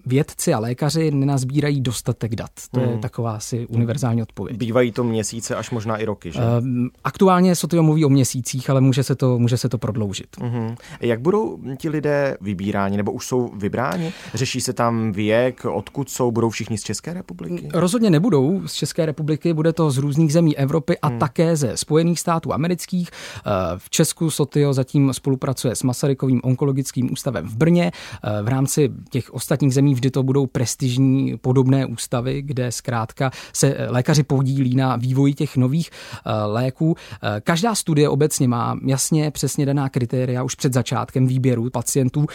vědci 0.06 0.54
a 0.54 0.60
lékaři 0.60 1.12
nenazbírají 1.12 1.82
dostatek 1.82 2.36
dat. 2.36 2.50
To 2.72 2.80
hmm. 2.80 2.90
je 2.90 2.98
taková 2.98 3.36
asi 3.36 3.68
univerzální 3.68 4.22
odpověď. 4.22 4.58
Bývají 4.58 4.92
to 4.92 5.04
měsíce 5.04 5.56
až 5.56 5.72
možná 5.72 5.98
i 5.98 6.06
roky, 6.06 6.32
že? 6.32 6.40
Um, 6.62 6.90
aktuálně 7.04 7.54
to 7.70 7.84
mluví 7.84 8.06
o 8.06 8.10
měsících, 8.10 8.70
ale 8.70 8.82
může 8.82 9.04
se 9.04 9.16
to, 9.16 9.40
může 9.40 9.58
se 9.58 9.70
to 9.70 9.78
prodloužit. 9.78 10.28
Hmm. 10.42 10.76
Jak 11.02 11.22
budou 11.22 11.60
ti 11.78 11.90
lidé 11.90 12.38
vybíráni, 12.42 12.98
nebo 12.98 13.12
už 13.12 13.28
jsou 13.28 13.52
vybráni? 13.56 14.14
Řeší 14.34 14.62
se 14.62 14.74
tam 14.74 15.12
věk, 15.12 15.66
odkud 15.66 16.10
jsou, 16.10 16.32
budou 16.32 16.50
všichni 16.50 16.78
z 16.78 16.84
České 16.84 17.14
republiky? 17.14 17.70
Rozhodně 17.74 18.10
nebudou 18.10 18.68
z 18.68 18.74
České 18.80 19.06
republiky, 19.06 19.54
bude 19.54 19.74
to 19.74 19.92
z 19.92 19.98
různých 19.98 20.34
zemí 20.34 20.58
Evropy 20.58 20.98
a 20.98 21.08
hmm. 21.08 21.20
také 21.20 21.56
ze 21.56 21.78
Spojených 21.78 22.20
států 22.20 22.54
amerických. 22.54 23.10
Eh, 23.12 23.52
v 23.78 23.90
Česku 23.90 24.32
Sotio 24.32 24.74
zatím 24.74 25.14
spolupracuje 25.14 25.76
s 25.76 25.84
Masarykovým 25.84 26.42
onkologickým 26.44 27.12
ústavem 27.12 27.48
v 27.48 27.56
Brně. 27.56 27.92
Eh, 28.24 28.44
v 28.44 28.48
rámci 28.48 28.90
těch 29.10 29.34
ostatních 29.34 29.74
zemí 29.74 29.94
vždy 29.94 30.12
to 30.12 30.24
budou 30.24 30.48
prestižní 30.48 31.38
podobné 31.38 31.86
ústavy, 31.86 32.42
kde 32.42 32.72
zkrátka 32.72 33.32
se 33.54 33.88
lékaři 33.90 34.24
podílí 34.24 34.76
na 34.76 34.96
vývoji 34.96 35.34
těch 35.34 35.58
nových 35.58 35.90
eh, 35.92 36.32
léků. 36.46 36.96
Každá 37.44 37.76
studie 37.76 38.10
obecně 38.10 38.48
má 38.48 38.78
jasně 38.86 39.32
přesně 39.32 39.66
daná 39.66 39.90
kritéria 39.90 40.44
už 40.44 40.56
před 40.56 40.74
začátkem 40.74 41.28
výběru 41.28 41.70
pacientů. 41.70 42.26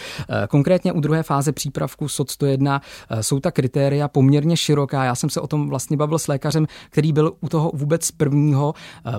Konkrétně 0.49 0.93
u 0.93 0.99
druhé 0.99 1.23
fáze 1.23 1.51
přípravku 1.51 2.07
SOT 2.07 2.31
101 2.31 2.81
jsou 3.21 3.39
ta 3.39 3.51
kritéria 3.51 4.07
poměrně 4.07 4.57
široká. 4.57 5.03
Já 5.03 5.15
jsem 5.15 5.29
se 5.29 5.41
o 5.41 5.47
tom 5.47 5.69
vlastně 5.69 5.97
bavil 5.97 6.19
s 6.19 6.27
lékařem, 6.35 6.65
který 6.89 7.13
byl 7.13 7.31
u 7.41 7.49
toho 7.49 7.71
vůbec 7.73 8.11
prvního 8.11 8.73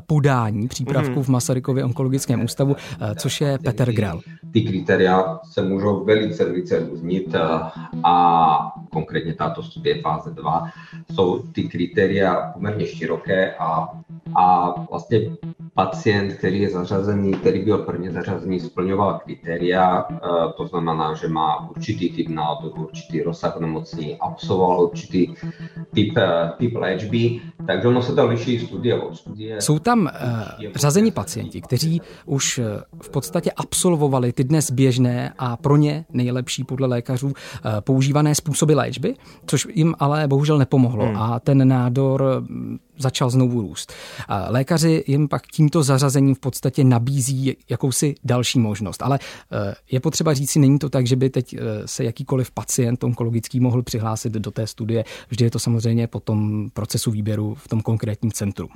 podání 0.07 0.69
přípravku 0.69 1.23
v 1.23 1.29
Masarykově 1.29 1.85
onkologickém 1.85 2.45
ústavu, 2.45 2.77
eh, 2.77 3.15
což 3.15 3.41
je 3.41 3.59
Petr 3.59 3.93
Grel. 3.93 4.21
Ty 4.53 4.61
kritéria 4.63 5.39
se 5.51 5.63
můžou 5.63 6.05
velice, 6.05 6.45
velice 6.45 6.79
různit 6.79 7.35
eh, 7.35 7.41
a 8.05 8.17
konkrétně 8.93 9.35
tato 9.35 9.63
studie 9.63 10.03
fáze 10.03 10.31
2 10.31 10.69
jsou 11.15 11.39
ty 11.39 11.63
kritéria 11.63 12.53
poměrně 12.55 12.87
široké 12.87 13.55
a, 13.55 13.89
a 14.35 14.75
vlastně 14.91 15.19
pacient, 15.77 16.33
který 16.33 16.61
je 16.61 16.71
zařazený, 16.71 17.33
který 17.33 17.65
byl 17.65 17.79
prvně 17.79 18.11
zařazený, 18.11 18.61
splňoval 18.61 19.21
kritéria, 19.25 20.07
eh, 20.11 20.17
to 20.57 20.67
znamená, 20.67 21.15
že 21.15 21.29
má 21.29 21.71
určitý 21.71 22.11
typ 22.11 22.29
nádoru, 22.29 22.83
určitý 22.83 23.23
rozsah 23.23 23.61
nemocní, 23.61 24.17
absolvoval 24.17 24.81
určitý 24.81 25.35
typ, 25.95 26.17
eh, 26.17 26.53
typ 26.59 26.75
léčby, 26.75 27.41
takže 27.67 27.89
ono 27.89 28.03
se 28.03 28.15
to 28.15 28.27
liší 28.27 28.67
studie 28.67 29.01
od 29.01 29.17
studie. 29.17 29.61
Jsou 29.61 29.79
tam 29.79 30.01
uh, 30.01 30.09
řazení 30.75 31.11
pacienti, 31.11 31.61
kteří 31.61 32.01
už 32.25 32.61
v 33.03 33.11
podstatě 33.11 33.51
absolvovali 33.57 34.33
ty 34.33 34.45
dnes 34.45 34.71
běžné 34.71 35.33
a 35.39 35.57
pro 35.57 35.77
ně 35.77 36.05
nejlepší 36.13 36.65
podle 36.65 36.89
lékařů 36.89 37.27
uh, 37.27 37.33
používané 37.81 38.35
způsoby 38.35 38.75
léčby, 38.75 39.15
což 39.47 39.67
jim 39.75 39.95
ale 39.99 40.29
bohužel 40.29 40.59
nepomohlo 40.59 41.07
hmm. 41.07 41.17
a 41.17 41.41
ten 41.41 41.69
nádor 41.69 42.25
mm, 42.49 42.79
začal 42.99 43.31
znovu 43.31 43.61
růst. 43.61 43.93
Lékaři 44.49 45.05
jim 45.07 45.29
pak 45.29 45.47
tímto 45.47 45.83
zařazením 45.83 46.35
v 46.35 46.39
podstatě 46.39 46.85
nabízí 46.85 47.57
jakousi 47.69 48.15
další 48.25 48.59
možnost. 48.59 49.03
Ale 49.03 49.19
eh, 49.53 49.75
je 49.91 50.01
potřeba 50.01 50.35
říci, 50.35 50.59
není 50.59 50.79
to 50.79 50.89
tak, 50.89 51.07
že 51.07 51.17
by 51.17 51.31
teď 51.31 51.55
eh, 51.55 51.59
se 51.85 52.05
jakýkoliv 52.05 52.51
pacient 52.51 53.05
onkologický 53.05 53.61
mohl 53.61 53.83
přihlásit 53.83 54.33
do 54.33 54.51
té 54.51 54.67
studie. 54.67 55.05
Vždy 55.29 55.45
je 55.45 55.51
to 55.51 55.59
samozřejmě 55.59 56.07
po 56.07 56.21
tom 56.21 56.69
procesu 56.71 57.11
výběru 57.11 57.56
v 57.57 57.69
tom 57.69 57.81
konkrétním 57.81 58.33
centru. 58.33 58.69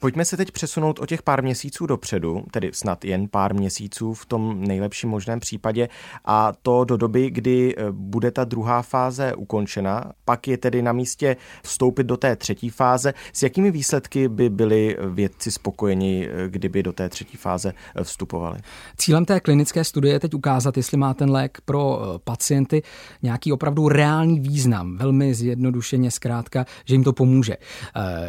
Pojďme 0.00 0.24
se 0.24 0.36
teď 0.36 0.50
přesunout 0.50 0.98
o 0.98 1.06
těch 1.06 1.22
pár 1.22 1.42
měsíců 1.42 1.86
dopředu, 1.86 2.44
tedy 2.50 2.70
snad 2.72 3.04
jen 3.04 3.28
pár 3.28 3.54
měsíců 3.54 4.14
v 4.14 4.26
tom 4.26 4.64
nejlepším 4.64 5.10
možném 5.10 5.40
případě, 5.40 5.88
a 6.24 6.52
to 6.62 6.84
do 6.84 6.96
doby, 6.96 7.30
kdy 7.30 7.74
eh, 7.76 7.84
bude 7.90 8.30
ta 8.30 8.44
druhá 8.44 8.82
fáze 8.82 9.34
ukončena. 9.34 10.12
Pak 10.24 10.48
je 10.48 10.58
tedy 10.58 10.82
na 10.82 10.92
místě 10.92 11.36
vstoupit 11.62 12.04
do 12.04 12.16
té 12.16 12.36
třetí 12.36 12.70
fáze. 12.70 13.14
S 13.32 13.42
jakými 13.42 13.70
výsledky 13.70 14.28
by 14.28 14.50
byli 14.50 14.96
vědci 15.08 15.50
spokojeni, 15.50 16.28
eh, 16.28 16.48
kdyby 16.48 16.82
do 16.82 16.92
té 16.92 17.08
třetí 17.08 17.36
fáze 17.36 17.72
eh, 17.96 18.04
vstupovali? 18.04 18.58
Cílem 18.96 19.24
té 19.24 19.40
klinické 19.40 19.84
studie 19.84 20.14
je 20.14 20.20
teď 20.20 20.34
ukázat, 20.34 20.76
jestli 20.76 20.96
má 20.96 21.14
ten 21.14 21.30
lék 21.30 21.58
pro 21.64 22.00
pacienty 22.24 22.82
nějaký 23.22 23.52
opravdu 23.52 23.88
reálný 23.88 24.40
význam, 24.40 24.96
velmi 24.96 25.34
zjednodušeně 25.34 26.10
zkrátka, 26.10 26.66
že 26.84 26.94
jim 26.94 27.04
to 27.04 27.12
pomůže. 27.12 27.56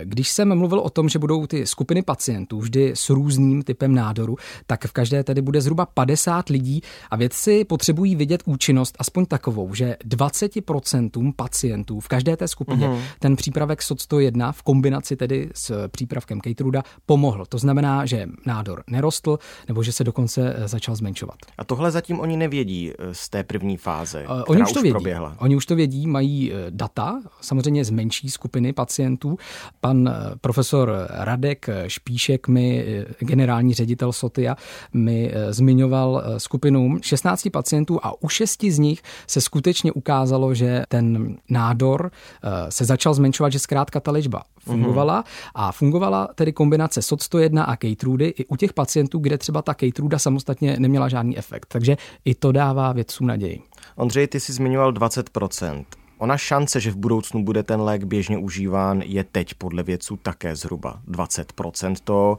Když 0.03 0.29
jsem 0.29 0.57
mluvil 0.57 0.79
o 0.79 0.89
tom, 0.89 1.09
že 1.09 1.19
budou 1.19 1.47
ty 1.47 1.58
skupiny 1.65 2.01
pacientů, 2.01 2.59
vždy 2.59 2.91
s 2.95 3.09
různým 3.09 3.61
typem 3.63 3.95
nádoru, 3.95 4.35
tak 4.67 4.85
v 4.87 4.91
každé 4.91 5.23
tedy 5.23 5.41
bude 5.41 5.61
zhruba 5.61 5.85
50 5.85 6.49
lidí 6.49 6.81
a 7.11 7.15
vědci 7.15 7.65
potřebují 7.65 8.15
vidět 8.15 8.43
účinnost 8.45 8.95
aspoň 8.99 9.25
takovou, 9.25 9.73
že 9.73 9.97
20% 10.05 11.33
pacientů 11.35 11.99
v 11.99 12.07
každé 12.07 12.37
té 12.37 12.47
skupině 12.47 12.87
mm-hmm. 12.87 13.01
ten 13.19 13.35
přípravek 13.35 13.81
SOT 13.81 14.01
101 14.01 14.51
v 14.51 14.61
kombinaci 14.63 15.15
tedy 15.15 15.49
s 15.55 15.87
přípravkem 15.87 16.39
Keytruda 16.39 16.83
pomohl. 17.05 17.45
To 17.45 17.57
znamená, 17.57 18.05
že 18.05 18.25
nádor 18.45 18.83
nerostl 18.87 19.39
nebo 19.67 19.83
že 19.83 19.91
se 19.91 20.03
dokonce 20.03 20.55
eh, 20.57 20.67
začal 20.67 20.95
zmenšovat. 20.95 21.35
A 21.57 21.63
tohle 21.63 21.91
zatím 21.91 22.19
oni 22.19 22.37
nevědí 22.37 22.91
eh, 22.91 23.13
z 23.13 23.29
té 23.29 23.43
první 23.43 23.77
fáze, 23.77 24.25
uh, 24.27 24.43
oni 24.47 24.61
už 24.61 24.71
to 24.73 24.79
už 24.79 24.83
vědí. 24.83 24.93
proběhla. 24.93 25.35
Oni 25.39 25.55
už 25.55 25.65
to 25.65 25.75
vědí, 25.75 26.07
mají 26.07 26.51
data, 26.69 27.21
samozřejmě 27.41 27.85
z 27.85 27.89
menší 27.89 28.29
skupiny 28.29 28.73
pacientů. 28.73 29.37
Pan 29.81 30.13
profesor 30.41 31.07
Rade 31.09 31.48
Radek 31.49 31.69
Špíšek, 31.87 32.47
mi, 32.47 32.85
generální 33.19 33.73
ředitel 33.73 34.13
Sotia, 34.13 34.55
mi 34.93 35.31
eh, 35.33 35.53
zmiňoval 35.53 36.23
eh, 36.25 36.39
skupinu 36.39 36.97
16 37.01 37.49
pacientů 37.53 37.99
a 38.03 38.23
u 38.23 38.29
šesti 38.29 38.71
z 38.71 38.79
nich 38.79 39.01
se 39.27 39.41
skutečně 39.41 39.91
ukázalo, 39.91 40.53
že 40.53 40.83
ten 40.87 41.37
nádor 41.49 42.11
eh, 42.11 42.71
se 42.71 42.85
začal 42.85 43.13
zmenšovat, 43.13 43.51
že 43.51 43.59
zkrátka 43.59 43.99
ta 43.99 44.11
léčba 44.11 44.43
fungovala 44.59 45.21
mm-hmm. 45.21 45.51
a 45.55 45.71
fungovala 45.71 46.27
tedy 46.35 46.53
kombinace 46.53 47.01
SOT 47.01 47.21
101 47.21 47.63
a 47.63 47.75
Keytrudy 47.75 48.27
i 48.27 48.45
u 48.45 48.55
těch 48.55 48.73
pacientů, 48.73 49.19
kde 49.19 49.37
třeba 49.37 49.61
ta 49.61 49.73
Keytruda 49.73 50.19
samostatně 50.19 50.75
neměla 50.79 51.09
žádný 51.09 51.37
efekt. 51.37 51.65
Takže 51.65 51.97
i 52.25 52.35
to 52.35 52.51
dává 52.51 52.93
vědcům 52.93 53.27
naději. 53.27 53.61
Ondřej, 53.95 54.27
ty 54.27 54.39
jsi 54.39 54.53
zmiňoval 54.53 54.93
20%. 54.93 55.85
Ona 56.19 56.37
šance, 56.37 56.79
že 56.79 56.91
v 56.91 56.95
budoucnu 56.95 57.43
bude 57.43 57.63
ten 57.63 57.81
lék 57.81 58.03
běžně 58.03 58.37
užíván, 58.37 59.01
je 59.01 59.23
teď 59.23 59.53
podle 59.53 59.83
vědců 59.83 60.17
také 60.17 60.55
zhruba 60.55 60.99
20%. 61.07 61.95
To 62.03 62.37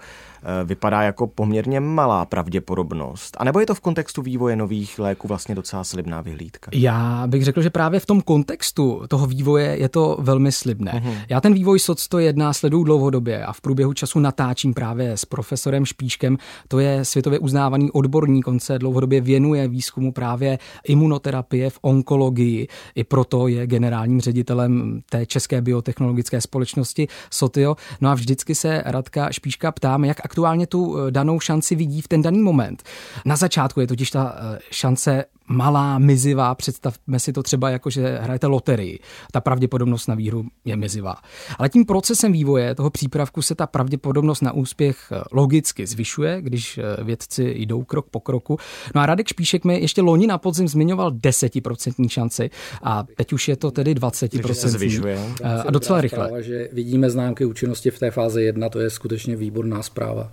vypadá 0.65 1.03
jako 1.03 1.27
poměrně 1.27 1.81
malá 1.81 2.25
pravděpodobnost. 2.25 3.37
A 3.41 3.45
nebo 3.45 3.61
je 3.61 3.67
to 3.67 3.75
v 3.75 3.81
kontextu 3.81 4.23
vývoje 4.23 4.57
nových 4.57 4.99
léků 4.99 5.29
vlastně 5.29 5.55
docela 5.55 5.85
slibná 5.85 6.21
vyhlídka? 6.21 6.71
Já 6.75 7.23
bych 7.27 7.45
řekl, 7.45 7.63
že 7.63 7.71
právě 7.71 8.01
v 8.01 8.07
tom 8.07 8.21
kontextu 8.21 9.03
toho 9.09 9.27
vývoje 9.27 9.77
je 9.77 9.89
to 9.89 10.17
velmi 10.21 10.53
slibné. 10.53 10.93
Uhum. 10.93 11.15
Já 11.29 11.41
ten 11.41 11.55
vývoj 11.55 11.79
SOC 11.79 12.01
101 12.01 12.53
sleduju 12.53 12.85
dlouhodobě 12.85 13.45
a 13.45 13.53
v 13.53 13.61
průběhu 13.61 13.93
času 13.93 14.19
natáčím 14.19 14.75
právě 14.75 15.13
s 15.13 15.25
profesorem 15.25 15.85
Špíškem. 15.87 16.37
To 16.69 16.79
je 16.79 17.05
světově 17.05 17.39
uznávaný 17.39 17.91
odborník, 17.91 18.49
on 18.49 18.61
se 18.61 18.79
dlouhodobě 18.79 19.21
věnuje 19.21 19.69
výzkumu 19.69 20.13
právě 20.13 20.59
imunoterapie 20.85 21.71
v 21.71 21.79
onkologii. 21.83 22.69
I 22.95 23.05
proto 23.05 23.49
je 23.49 23.67
generálním 23.67 24.21
ředitelem 24.21 25.01
té 25.11 25.27
české 25.27 25.63
biotechnologické 25.63 26.41
společnosti 26.41 27.09
Sotio. 27.31 27.77
No 28.01 28.11
a 28.11 28.15
vždycky 28.15 28.55
se 28.55 28.83
Radka 28.87 29.33
Špíška 29.33 29.73
ptám, 29.73 30.05
jak 30.05 30.21
aktuálně 30.31 30.67
tu 30.67 30.99
eh, 30.99 31.11
danou 31.11 31.41
šanci 31.41 31.75
vidí 31.75 32.01
v 32.01 32.09
ten 32.09 32.23
daný 32.23 32.39
moment. 32.39 32.83
Na 33.25 33.37
začátku 33.37 33.81
je 33.81 33.87
totiž 33.87 34.11
ta 34.11 34.37
eh, 34.37 34.59
šance 34.71 35.25
malá, 35.51 35.99
mizivá. 35.99 36.55
Představme 36.55 37.19
si 37.19 37.33
to 37.33 37.43
třeba 37.43 37.71
jako, 37.71 37.91
že 37.91 38.19
hrajete 38.23 38.47
loterii. 38.47 38.99
Ta 39.33 39.41
pravděpodobnost 39.41 40.07
na 40.07 40.15
výhru 40.15 40.45
je 40.65 40.77
mizivá. 40.77 41.17
Ale 41.59 41.69
tím 41.69 41.85
procesem 41.85 42.33
vývoje 42.33 42.75
toho 42.75 42.91
přípravku 42.91 43.43
se 43.43 43.55
ta 43.55 43.67
pravděpodobnost 43.67 44.41
na 44.41 44.53
úspěch 44.53 45.13
eh, 45.13 45.23
logicky 45.33 45.87
zvyšuje, 45.87 46.43
když 46.43 46.79
eh, 46.79 47.05
vědci 47.05 47.55
jdou 47.57 47.85
krok 47.85 48.07
po 48.11 48.21
kroku. 48.21 48.59
No 48.95 49.01
a 49.01 49.07
Radek 49.07 49.29
Špíšek 49.29 49.65
mi 49.65 49.81
ještě 49.81 50.03
loni 50.03 50.27
na 50.27 50.39
podzim 50.39 50.69
zmiňoval 50.69 51.11
10% 51.11 52.09
šanci 52.09 52.51
a 52.83 53.05
teď 53.17 53.33
už 53.33 53.49
je 53.49 53.57
to 53.57 53.71
tedy 53.71 53.95
20%. 53.95 54.29
Takže 54.29 54.55
se 54.55 54.69
zvyšuje. 54.69 55.19
Eh, 55.43 55.63
a 55.67 55.71
docela 55.71 56.01
rychle. 56.01 56.25
Zpráva, 56.25 56.41
že 56.41 56.69
vidíme 56.73 57.11
známky 57.11 57.45
účinnosti 57.45 57.91
v 57.91 57.99
té 57.99 58.11
fázi 58.11 58.43
1, 58.43 58.69
to 58.69 58.81
je 58.81 58.91
skutečně 58.91 59.37
výborná 59.37 59.83
zpráva. 59.83 60.31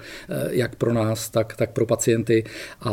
Jak 0.50 0.76
pro 0.76 0.94
nás, 0.94 1.30
tak, 1.30 1.56
tak 1.56 1.72
pro 1.72 1.86
pacienty. 1.86 2.44
A 2.82 2.92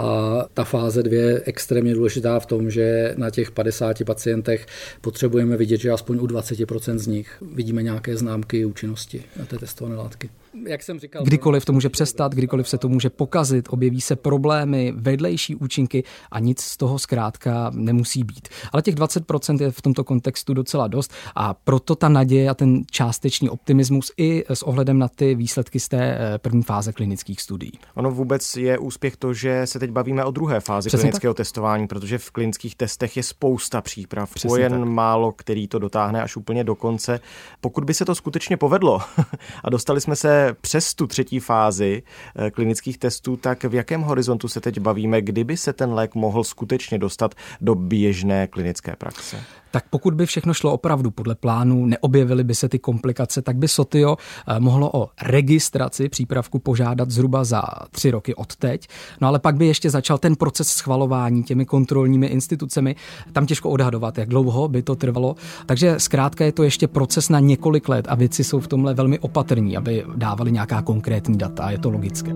ta 0.55 0.65
fáze 0.65 1.03
2 1.03 1.15
je 1.15 1.43
extrémně 1.45 1.95
důležitá 1.95 2.14
důležitá 2.15 2.41
v 2.41 2.47
tom, 2.47 2.71
že 2.71 3.15
na 3.17 3.31
těch 3.31 3.51
50 3.51 4.05
pacientech 4.07 4.67
potřebujeme 5.01 5.57
vidět, 5.57 5.81
že 5.81 5.91
aspoň 5.91 6.19
u 6.19 6.27
20% 6.27 6.99
z 6.99 7.07
nich 7.07 7.43
vidíme 7.55 7.83
nějaké 7.83 8.17
známky 8.17 8.65
účinnosti 8.65 9.25
na 9.37 9.45
té 9.45 9.59
testované 9.59 9.97
látky 9.97 10.31
jak 10.67 10.83
jsem 10.83 10.99
říkal, 10.99 11.25
kdykoliv 11.25 11.65
to 11.65 11.73
může 11.73 11.89
přestat, 11.89 12.35
kdykoliv 12.35 12.69
se 12.69 12.79
to 12.79 12.89
může 12.89 13.11
pokazit, 13.11 13.67
objeví 13.71 14.01
se 14.01 14.17
problémy, 14.17 14.93
vedlejší 14.97 15.55
účinky 15.55 16.05
a 16.31 16.39
nic 16.39 16.61
z 16.61 16.77
toho 16.77 16.99
zkrátka 16.99 17.71
nemusí 17.75 18.25
být. 18.25 18.49
Ale 18.73 18.83
těch 18.83 18.95
20% 18.95 19.63
je 19.63 19.71
v 19.71 19.83
tomto 19.83 20.05
kontextu 20.05 20.55
docela 20.55 20.87
dost 20.89 21.13
a 21.35 21.55
proto 21.55 21.95
ta 21.95 22.09
naděje 22.09 22.51
a 22.51 22.55
ten 22.55 22.83
částečný 22.91 23.51
optimismus 23.51 24.13
i 24.17 24.45
s 24.49 24.63
ohledem 24.63 24.99
na 24.99 25.09
ty 25.09 25.35
výsledky 25.35 25.81
z 25.81 25.89
té 25.89 26.19
eh, 26.19 26.39
první 26.39 26.63
fáze 26.63 26.93
klinických 26.93 27.41
studií. 27.41 27.73
Ono 27.95 28.11
vůbec 28.11 28.57
je 28.57 28.79
úspěch 28.79 29.17
to, 29.17 29.35
že 29.35 29.67
se 29.67 29.79
teď 29.79 29.91
bavíme 29.91 30.25
o 30.25 30.31
druhé 30.31 30.61
fázi 30.61 30.89
Přesně 30.89 31.03
klinického 31.03 31.35
tak? 31.35 31.37
testování, 31.37 31.87
protože 31.87 32.19
v 32.19 32.31
klinických 32.31 32.77
testech 32.77 33.17
je 33.17 33.23
spousta 33.23 33.81
příprav, 33.81 34.35
Přesně 34.35 34.63
jen 34.63 34.73
tak. 34.73 34.89
málo, 34.89 35.33
který 35.33 35.69
to 35.69 35.79
dotáhne 35.79 36.23
až 36.23 36.37
úplně 36.37 36.65
do 36.65 36.75
konce. 36.75 37.21
Pokud 37.61 37.85
by 37.85 37.95
se 37.95 38.05
to 38.05 38.15
skutečně 38.15 38.57
povedlo 38.57 39.01
a 39.65 39.71
dostali 39.71 40.01
jsme 40.01 40.17
se 40.17 40.44
přes 40.53 40.95
tu 40.95 41.07
třetí 41.07 41.41
fázi 41.41 42.03
eh, 42.37 42.51
klinických 42.51 42.99
testů, 42.99 43.37
tak 43.37 43.65
v 43.65 43.75
jakém 43.75 44.01
horizontu 44.01 44.49
se 44.49 44.61
teď 44.61 44.79
bavíme, 44.79 45.23
kdyby 45.23 45.57
se 45.57 45.73
ten 45.73 45.93
lék 45.93 46.15
mohl 46.15 46.45
skutečně 46.45 46.99
dostat 46.99 47.35
do 47.61 47.75
běžné 47.75 48.47
klinické 48.47 48.97
praxe? 48.97 49.37
tak 49.75 49.85
pokud 49.91 50.15
by 50.15 50.27
všechno 50.27 50.55
šlo 50.55 50.73
opravdu 50.73 51.11
podle 51.11 51.35
plánu, 51.35 51.87
neobjevily 51.87 52.45
by 52.45 52.55
se 52.55 52.69
ty 52.69 52.79
komplikace, 52.79 53.43
tak 53.43 53.57
by 53.57 53.69
Sotio 53.69 54.17
eh, 54.17 54.61
mohlo 54.61 54.91
o 54.95 55.09
registraci 55.23 56.09
přípravku 56.09 56.59
požádat 56.59 57.11
zhruba 57.11 57.45
za 57.45 57.63
tři 57.91 58.11
roky 58.11 58.35
od 58.35 58.57
teď. 58.57 58.89
No 59.21 59.29
ale 59.29 59.39
pak 59.39 59.57
by 59.57 59.67
ještě 59.67 59.91
začal 59.91 60.19
ten 60.19 60.37
proces 60.37 60.69
schvalování 60.69 61.43
těmi 61.43 61.67
kontrolními 61.67 62.27
institucemi. 62.27 62.97
Tam 63.33 63.47
těžko 63.47 63.71
odhadovat, 63.71 64.19
jak 64.19 64.29
dlouho 64.29 64.69
by 64.69 64.83
to 64.83 64.95
trvalo. 64.95 65.37
Takže 65.67 65.95
zkrátka 65.99 66.45
je 66.45 66.53
to 66.53 66.63
ještě 66.63 66.89
proces 66.89 67.29
na 67.29 67.41
několik 67.41 67.89
let 67.89 68.07
a 68.09 68.15
věci 68.15 68.45
jsou 68.45 68.61
v 68.61 68.69
tomhle 68.69 68.95
velmi 68.95 69.19
opatrní, 69.19 69.77
aby 69.77 70.05
dávali 70.17 70.34
nějaká 70.43 70.83
konkrétní 70.83 71.39
data. 71.39 71.71
Je 71.71 71.79
to 71.79 71.91
logické. 71.91 72.33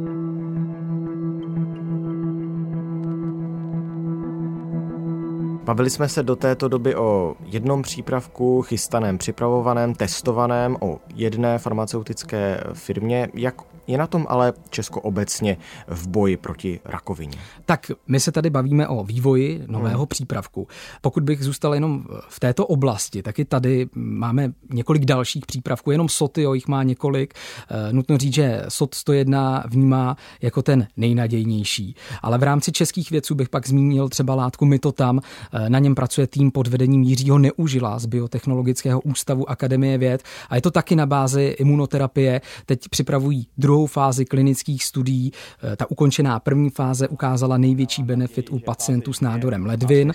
Bavili 5.65 5.91
jsme 5.91 6.09
se 6.09 6.23
do 6.23 6.37
této 6.37 6.69
doby 6.69 6.97
o 6.97 7.37
jednom 7.45 7.83
přípravku, 7.83 8.63
chystaném, 8.63 9.19
připravovaném, 9.19 9.95
testovaném, 9.95 10.77
o 10.81 10.99
jedné 11.15 11.59
farmaceutické 11.59 12.61
firmě. 12.73 13.29
Jak 13.35 13.55
je 13.89 13.99
na 13.99 14.07
tom 14.07 14.27
ale 14.29 14.53
Česko 14.71 15.01
obecně 15.01 15.57
v 15.87 16.09
boji 16.09 16.37
proti 16.37 16.81
rakovině? 16.85 17.39
Tak 17.65 17.91
my 18.07 18.21
se 18.21 18.33
tady 18.33 18.51
bavíme 18.51 18.89
o 18.89 19.05
vývoji 19.05 19.65
nového 19.67 19.99
hmm. 19.99 20.07
přípravku. 20.07 20.69
Pokud 21.01 21.23
bych 21.23 21.45
zůstal 21.45 21.75
jenom 21.75 22.05
v 22.29 22.41
této 22.41 22.67
oblasti, 22.67 23.23
tak 23.23 23.39
i 23.39 23.45
tady 23.45 23.89
máme 23.95 24.53
několik 24.73 25.05
dalších 25.05 25.47
přípravků, 25.47 25.91
jenom 25.91 26.09
Sotio 26.09 26.55
jich 26.55 26.69
má 26.69 26.83
několik. 26.83 27.35
Eh, 27.71 27.93
nutno 27.93 28.19
říct, 28.19 28.35
že 28.35 28.63
SOT 28.69 28.95
101 28.95 29.65
vnímá 29.69 30.17
jako 30.43 30.63
ten 30.63 30.87
nejnadějnější. 30.97 31.97
Ale 32.23 32.39
v 32.39 32.43
rámci 32.43 32.73
českých 32.73 33.11
věců 33.11 33.35
bych 33.35 33.49
pak 33.49 33.69
zmínil 33.69 34.09
třeba 34.09 34.35
látku 34.35 34.67
Mitotam. 34.67 35.21
Eh, 35.53 35.71
na 35.71 35.79
něm 35.79 35.95
pracuje 35.95 36.27
tým 36.27 36.51
pod 36.51 36.67
vedením 36.67 37.03
Jiřího 37.03 37.39
Neužila 37.39 37.99
z 37.99 38.07
Biotechnologického 38.07 39.01
ústavu 39.01 39.51
Akademie 39.51 39.99
věd 39.99 40.23
a 40.51 40.57
je 40.57 40.63
to 40.63 40.71
taky 40.71 40.97
na 40.97 41.07
bázi 41.07 41.57
imunoterapie. 41.59 42.41
Teď 42.67 42.89
připravují 42.89 43.47
druhou 43.59 43.78
fázi 43.87 44.25
klinických 44.25 44.85
studií. 44.85 45.33
Eh, 45.73 45.77
ta 45.77 45.91
ukončená 45.91 46.41
první 46.41 46.71
fáze 46.71 47.09
ukázala 47.09 47.59
největší 47.59 48.03
benefit 48.03 48.51
u 48.51 48.59
pacientů 48.59 49.13
s 49.13 49.21
nádorem 49.21 49.67
ledvin. 49.67 50.13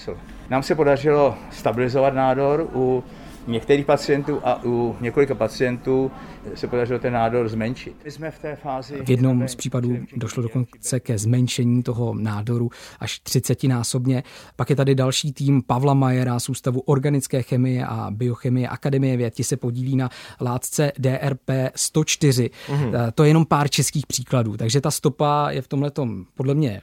Nám 0.50 0.64
se 0.64 0.76
podařilo 0.76 1.36
stabilizovat 1.52 2.14
nádor 2.14 2.68
u 2.74 3.04
některých 3.48 3.86
pacientů 3.86 4.40
a 4.44 4.64
u 4.64 4.96
několika 5.02 5.36
pacientů 5.36 6.12
se 6.56 6.68
podařilo 6.68 7.00
ten 7.00 7.14
nádor 7.14 7.50
zmenšit. 7.50 7.96
My 8.06 8.12
jsme 8.12 8.32
v 8.32 8.40
té 8.40 8.56
fázi... 8.56 9.02
V 9.06 9.10
jednom 9.10 9.48
z 9.48 9.56
případů 9.56 9.98
došlo 10.16 10.44
dokonce 10.44 11.00
ke 11.00 11.18
zmenšení 11.18 11.84
toho 11.84 12.14
nádoru 12.14 12.70
až 13.00 13.20
30 13.20 13.64
násobně. 13.64 14.24
Pak 14.56 14.70
je 14.70 14.76
tady 14.76 14.96
další 14.96 15.34
tým 15.34 15.62
Pavla 15.62 15.94
Majera 15.94 16.40
z 16.40 16.50
Ústavu 16.50 16.80
organické 16.80 17.42
chemie 17.42 17.86
a 17.86 18.08
biochemie 18.12 18.68
Akademie 18.68 19.18
věd. 19.18 19.34
Ti 19.34 19.44
se 19.44 19.58
podílí 19.58 19.96
na 19.96 20.10
látce 20.42 20.92
DRP 21.00 21.50
104. 21.76 22.50
Mm-hmm. 22.68 23.12
To 23.16 23.24
je 23.24 23.30
jenom 23.30 23.46
pár 23.46 23.70
českých 23.70 24.08
příkladů, 24.08 24.58
takže 24.58 24.82
ta 24.82 24.92
stopa 24.92 25.48
je 25.52 25.62
v 25.62 25.68
tomhle 25.68 25.92
podle 26.34 26.56
mě 26.56 26.82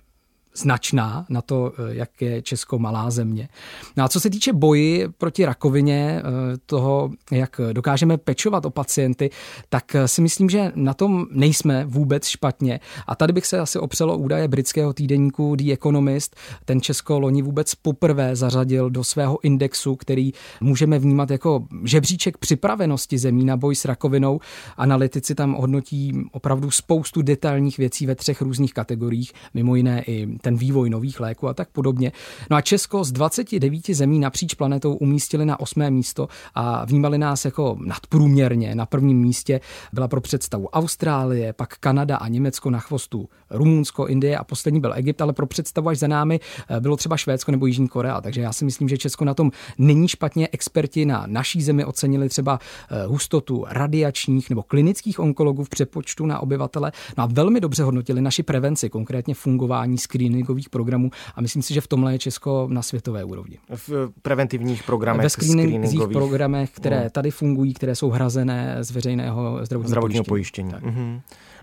značná 0.55 1.27
na 1.29 1.43
to, 1.43 1.73
eh, 1.73 1.95
jak 1.95 2.23
je 2.23 2.43
Česko 2.43 2.79
malá 2.79 3.11
země. 3.11 3.49
No 3.97 4.05
a 4.05 4.09
co 4.09 4.21
se 4.21 4.31
týče 4.31 4.53
boji 4.53 5.09
proti 5.19 5.45
rakovině, 5.45 6.23
eh, 6.23 6.23
toho, 6.67 7.11
jak 7.31 7.61
dokážeme 7.73 8.19
pečovat 8.19 8.65
o 8.67 8.71
pacienty, 8.71 9.31
tak 9.69 9.95
eh, 9.95 10.09
si 10.09 10.21
myslím, 10.21 10.51
že 10.51 10.73
na 10.75 10.95
tom 10.95 11.27
nejsme 11.31 11.85
vůbec 11.85 12.27
špatně. 12.27 12.81
A 13.07 13.15
tady 13.15 13.33
bych 13.33 13.47
se 13.47 13.59
asi 13.59 13.79
opřelo 13.79 14.19
údaje 14.19 14.49
britského 14.49 14.93
týdeníku 14.93 15.57
The 15.57 15.73
Economist. 15.73 16.37
Ten 16.65 16.81
Česko 16.81 17.19
loni 17.19 17.43
vůbec 17.43 17.75
poprvé 17.75 18.37
zařadil 18.37 18.91
do 18.91 19.05
svého 19.05 19.39
indexu, 19.43 19.97
který 19.97 20.33
můžeme 20.61 20.99
vnímat 20.99 21.31
jako 21.31 21.67
žebříček 21.85 22.39
připravenosti 22.39 23.19
zemí 23.19 23.45
na 23.45 23.57
boj 23.57 23.77
s 23.77 23.85
rakovinou. 23.85 24.41
Analytici 24.77 25.35
tam 25.35 25.53
hodnotí 25.53 26.13
opravdu 26.33 26.71
spoustu 26.71 27.23
detailních 27.23 27.79
věcí 27.79 28.07
ve 28.07 28.15
třech 28.15 28.43
různých 28.43 28.75
kategoriích, 28.75 29.33
mimo 29.55 29.75
jiné 29.75 30.03
i 30.07 30.40
ten 30.41 30.57
vývoj 30.57 30.91
nových 30.91 31.21
léků 31.21 31.49
a 31.49 31.55
tak 31.55 31.69
podobně. 31.69 32.13
No 32.51 32.57
a 32.57 32.61
Česko 32.61 33.05
z 33.05 33.13
29 33.13 33.87
zemí 33.87 34.19
napříč 34.19 34.55
planetou 34.55 34.95
umístili 34.95 35.47
na 35.47 35.61
osmé 35.61 35.91
místo 35.91 36.29
a 36.55 36.85
vnímali 36.85 37.19
nás 37.19 37.45
jako 37.45 37.77
nadprůměrně. 37.81 38.75
Na 38.75 38.87
prvním 38.87 39.19
místě 39.19 39.61
byla 39.93 40.09
pro 40.09 40.21
představu 40.21 40.69
Austrálie, 40.69 41.53
pak 41.53 41.77
Kanada 41.77 42.17
a 42.17 42.29
Německo 42.29 42.71
na 42.71 42.79
chvostu 42.79 43.29
Rumunsko, 43.51 44.07
Indie 44.07 44.39
a 44.39 44.45
poslední 44.45 44.81
byl 44.81 44.93
Egypt, 44.95 45.21
ale 45.21 45.33
pro 45.33 45.47
představu 45.47 45.89
až 45.89 45.99
za 45.99 46.07
námi 46.07 46.41
eh, 46.69 46.81
bylo 46.81 46.97
třeba 46.97 47.17
Švédsko 47.17 47.53
nebo 47.53 47.67
Jižní 47.67 47.89
Korea. 47.89 48.21
Takže 48.21 48.41
já 48.41 48.53
si 48.53 48.65
myslím, 48.65 48.89
že 48.89 48.99
Česko 48.99 49.25
na 49.25 49.35
tom 49.35 49.51
není 49.79 50.09
špatně. 50.09 50.49
Experti 50.53 51.07
na 51.07 51.25
naší 51.27 51.63
zemi 51.63 51.85
ocenili 51.85 52.29
třeba 52.29 52.59
eh, 52.91 53.07
hustotu 53.07 53.65
radiačních 53.69 54.51
nebo 54.51 54.63
klinických 54.63 55.21
onkologů 55.21 55.65
v 55.65 55.69
přepočtu 55.69 56.27
na 56.27 56.41
obyvatele. 56.41 56.93
No 57.19 57.25
a 57.25 57.27
velmi 57.27 57.61
dobře 57.61 57.83
hodnotili 57.83 58.21
naši 58.21 58.43
prevenci, 58.43 58.91
konkrétně 58.91 59.35
fungování 59.35 59.99
screen 59.99 60.30
screeningových 60.31 60.69
programů 60.71 61.11
a 61.35 61.41
myslím 61.41 61.63
si, 61.63 61.75
že 61.75 61.81
v 61.81 61.87
tomhle 61.87 62.13
je 62.15 62.19
Česko 62.19 62.67
na 62.71 62.83
světové 62.83 63.25
úrovni. 63.25 63.59
V 63.75 63.91
preventivních 64.23 64.83
programech, 64.83 65.23
Ve 65.23 65.31
screeningových 65.31 66.09
programech, 66.13 66.71
které 66.71 67.05
no. 67.05 67.11
tady 67.11 67.31
fungují, 67.31 67.75
které 67.75 67.95
jsou 67.95 68.11
hrazené 68.11 68.77
z 68.81 68.91
veřejného 68.91 69.59
zdravotního, 69.65 69.89
zdravotního 69.89 70.25
pojištění. 70.25 70.71
pojištění. 70.71 70.93
Mhm. 70.95 71.21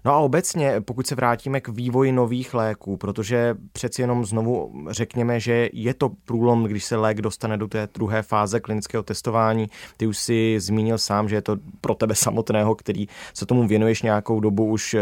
No 0.07 0.13
a 0.13 0.17
obecně, 0.17 0.81
pokud 0.81 1.07
se 1.07 1.15
vrátíme 1.15 1.61
k 1.61 1.67
vývoji 1.67 2.11
nových 2.11 2.53
léků, 2.53 2.97
protože 2.97 3.55
přeci 3.71 4.01
jenom 4.01 4.25
znovu 4.25 4.73
řekněme, 4.89 5.39
že 5.39 5.69
je 5.73 5.93
to 5.93 6.09
průlom, 6.25 6.63
když 6.63 6.83
se 6.85 6.95
lék 6.95 7.21
dostane 7.21 7.57
do 7.57 7.67
té 7.67 7.87
druhé 7.93 8.21
fáze 8.21 8.59
klinického 8.59 9.03
testování. 9.03 9.67
Ty 9.97 10.07
už 10.07 10.17
si 10.17 10.59
zmínil 10.59 10.97
sám, 10.97 11.29
že 11.29 11.35
je 11.35 11.41
to 11.41 11.57
pro 11.81 11.95
tebe 11.95 12.15
samotného, 12.15 12.75
který 12.75 13.07
se 13.33 13.45
tomu 13.45 13.67
věnuješ 13.67 14.01
nějakou 14.01 14.39
dobu 14.39 14.65
už 14.65 14.93
eh, 14.93 15.01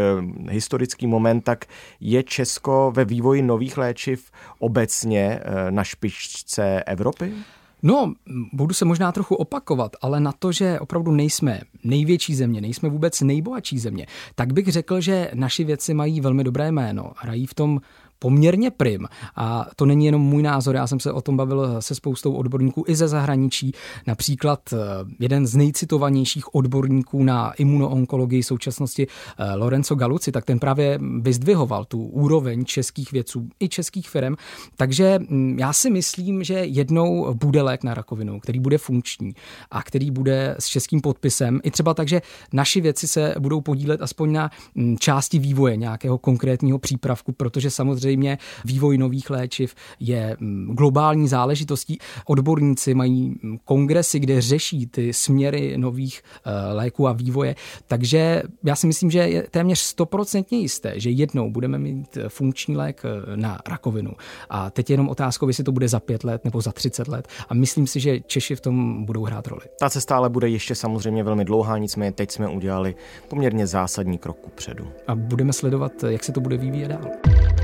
historický 0.49 1.07
moment, 1.07 1.41
tak 1.41 1.65
je 1.99 2.23
Česko 2.23 2.91
ve 2.95 3.05
vývoji 3.05 3.41
nových 3.41 3.77
léčiv 3.77 4.31
obecně 4.59 5.39
eh, 5.41 5.71
na 5.71 5.83
špičce 5.83 6.83
Evropy? 6.83 7.33
No, 7.83 8.13
budu 8.53 8.73
se 8.73 8.85
možná 8.85 9.11
trochu 9.11 9.35
opakovat, 9.35 9.95
ale 10.01 10.19
na 10.19 10.31
to, 10.31 10.51
že 10.51 10.79
opravdu 10.79 11.11
nejsme 11.11 11.61
největší 11.83 12.35
země, 12.35 12.61
nejsme 12.61 12.89
vůbec 12.89 13.21
nejbohatší 13.21 13.79
země, 13.79 14.07
tak 14.35 14.53
bych 14.53 14.67
řekl, 14.67 15.01
že 15.01 15.31
naši 15.33 15.63
věci 15.63 15.93
mají 15.93 16.21
velmi 16.21 16.43
dobré 16.43 16.71
jméno. 16.71 17.11
Hrají 17.17 17.45
v 17.45 17.53
tom 17.53 17.81
poměrně 18.19 18.71
prim. 18.71 19.07
A 19.35 19.67
to 19.75 19.85
není 19.85 20.05
jenom 20.05 20.21
můj 20.21 20.43
názor, 20.43 20.75
já 20.75 20.87
jsem 20.87 20.99
se 20.99 21.11
o 21.11 21.21
tom 21.21 21.37
bavil 21.37 21.81
se 21.81 21.95
spoustou 21.95 22.33
odborníků 22.33 22.83
i 22.87 22.95
ze 22.95 23.07
zahraničí. 23.07 23.71
Například 24.07 24.73
eh, 24.73 24.77
jeden 25.19 25.47
z 25.47 25.55
nejcitovanějších 25.55 26.55
odborníků 26.55 27.23
na 27.23 27.53
imunoonkologii 27.53 28.43
současnosti 28.43 29.07
eh, 29.07 29.55
Lorenzo 29.55 29.95
Galuci, 29.95 30.31
tak 30.31 30.45
ten 30.45 30.59
právě 30.59 30.99
vyzdvihoval 31.19 31.85
tu 31.85 32.03
úroveň 32.03 32.65
českých 32.65 33.11
vědců 33.11 33.49
i 33.59 33.69
českých 33.69 34.09
firm. 34.09 34.35
Takže 34.77 35.19
hm, 35.19 35.55
já 35.59 35.73
si 35.73 35.89
myslím, 35.89 36.43
že 36.43 36.53
jednou 36.53 37.33
bude 37.33 37.61
lék 37.61 37.83
na 37.83 37.93
rakovinu, 37.93 38.39
který 38.39 38.59
bude 38.59 38.77
funkční 38.77 39.33
a 39.71 39.83
který 39.83 40.11
bude 40.11 40.55
s 40.59 40.65
českým 40.65 41.01
podpisem. 41.01 41.59
I 41.63 41.71
třeba 41.71 41.93
tak, 41.93 42.07
že 42.07 42.21
naši 42.53 42.81
věci 42.81 43.07
se 43.07 43.35
budou 43.39 43.61
podílet 43.61 44.01
aspoň 44.01 44.31
na 44.31 44.51
hm, 44.75 44.95
části 44.99 45.39
vývoje 45.39 45.75
nějakého 45.75 46.17
konkrétního 46.17 46.79
přípravku, 46.79 47.31
protože 47.31 47.69
samozřejmě 47.69 48.04
samozřejmě 48.05 48.37
vývoj 48.65 48.97
nových 48.97 49.29
léčiv 49.29 49.75
je 49.99 50.37
mm, 50.39 50.75
globální 50.75 51.27
záležitostí. 51.27 51.97
Odborníci 52.25 52.93
mají 52.93 53.29
mm, 53.29 53.57
kongresy, 53.65 54.19
kde 54.19 54.41
řeší 54.41 54.87
ty 54.87 55.13
směry 55.13 55.77
nových 55.77 56.21
eh, 56.45 56.73
léků 56.73 57.07
a 57.07 57.13
vývoje. 57.13 57.55
Takže 57.87 58.43
já 58.63 58.75
si 58.75 58.87
myslím, 58.87 59.11
že 59.11 59.19
je 59.19 59.43
téměř 59.51 59.79
stoprocentně 59.79 60.57
jisté, 60.57 60.99
že 60.99 61.09
jednou 61.09 61.51
budeme 61.51 61.77
mít 61.79 62.17
funkční 62.27 62.75
lék 62.75 63.01
eh, 63.05 63.37
na 63.37 63.59
rakovinu. 63.67 64.11
A 64.49 64.69
teď 64.69 64.89
je 64.89 64.93
jenom 64.93 65.09
otázkou, 65.09 65.47
jestli 65.47 65.63
to 65.63 65.71
bude 65.71 65.87
za 65.87 65.99
pět 65.99 66.23
let 66.23 66.45
nebo 66.45 66.61
za 66.61 66.71
30 66.71 67.07
let. 67.07 67.27
A 67.49 67.53
myslím 67.53 67.87
si, 67.87 67.99
že 67.99 68.19
Češi 68.19 68.55
v 68.55 68.61
tom 68.61 69.05
budou 69.05 69.23
hrát 69.23 69.47
roli. 69.47 69.61
Ta 69.79 69.89
cesta 69.89 70.17
ale 70.17 70.29
bude 70.29 70.49
ještě 70.49 70.75
samozřejmě 70.75 71.23
velmi 71.23 71.45
dlouhá, 71.45 71.77
nicméně 71.77 72.11
teď 72.11 72.31
jsme 72.31 72.47
udělali 72.47 72.95
poměrně 73.27 73.67
zásadní 73.67 74.17
krok 74.17 74.37
předu. 74.55 74.87
A 75.07 75.15
budeme 75.15 75.53
sledovat, 75.53 75.91
jak 76.03 76.23
se 76.23 76.31
to 76.31 76.41
bude 76.41 76.57
vyvíjet 76.57 76.87
dál. 76.87 77.54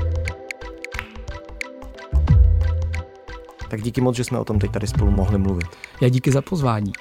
Tak 3.72 3.82
díky 3.82 4.00
moc, 4.00 4.16
že 4.16 4.24
jsme 4.24 4.38
o 4.38 4.44
tom 4.44 4.58
teď 4.58 4.70
tady 4.70 4.86
spolu 4.86 5.10
mohli 5.10 5.38
mluvit. 5.38 5.66
Já 6.00 6.08
díky 6.08 6.32
za 6.32 6.42
pozvání. 6.42 6.92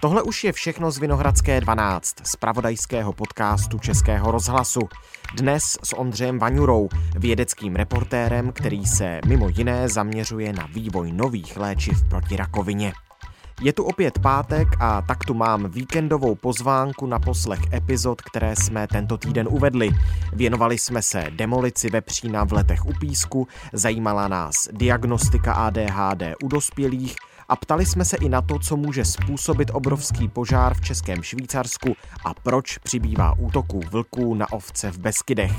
Tohle 0.00 0.22
už 0.22 0.44
je 0.44 0.52
všechno 0.52 0.90
z 0.90 0.98
Vinohradské 0.98 1.60
12, 1.60 2.26
z 2.26 2.36
pravodajského 2.36 3.12
podcastu 3.12 3.78
Českého 3.78 4.30
rozhlasu. 4.30 4.80
Dnes 5.36 5.62
s 5.82 5.96
Ondřejem 5.96 6.38
Vaňurou, 6.38 6.88
vědeckým 7.18 7.76
reportérem, 7.76 8.52
který 8.52 8.86
se 8.86 9.20
mimo 9.26 9.48
jiné 9.48 9.88
zaměřuje 9.88 10.52
na 10.52 10.66
vývoj 10.74 11.12
nových 11.12 11.56
léčiv 11.56 12.02
proti 12.08 12.36
rakovině. 12.36 12.92
Je 13.60 13.72
tu 13.72 13.84
opět 13.84 14.18
pátek 14.18 14.68
a 14.80 15.02
tak 15.02 15.24
tu 15.24 15.34
mám 15.34 15.70
víkendovou 15.70 16.34
pozvánku 16.34 17.06
na 17.06 17.18
poslech 17.18 17.60
epizod, 17.72 18.22
které 18.22 18.56
jsme 18.56 18.86
tento 18.86 19.18
týden 19.18 19.48
uvedli. 19.50 19.90
Věnovali 20.32 20.78
jsme 20.78 21.02
se 21.02 21.26
demolici 21.30 21.90
vepřína 21.90 22.44
v 22.44 22.52
letech 22.52 22.86
u 22.86 22.92
písku, 23.00 23.48
zajímala 23.72 24.28
nás 24.28 24.54
diagnostika 24.72 25.52
ADHD 25.52 26.22
u 26.42 26.48
dospělých, 26.48 27.16
a 27.52 27.56
ptali 27.56 27.86
jsme 27.86 28.04
se 28.04 28.16
i 28.16 28.28
na 28.28 28.42
to, 28.42 28.58
co 28.58 28.76
může 28.76 29.04
způsobit 29.04 29.70
obrovský 29.72 30.28
požár 30.28 30.74
v 30.74 30.80
Českém 30.80 31.22
Švýcarsku 31.22 31.96
a 32.24 32.34
proč 32.34 32.78
přibývá 32.78 33.38
útoků 33.38 33.80
vlků 33.90 34.34
na 34.34 34.52
ovce 34.52 34.90
v 34.90 34.98
Beskydech. 34.98 35.52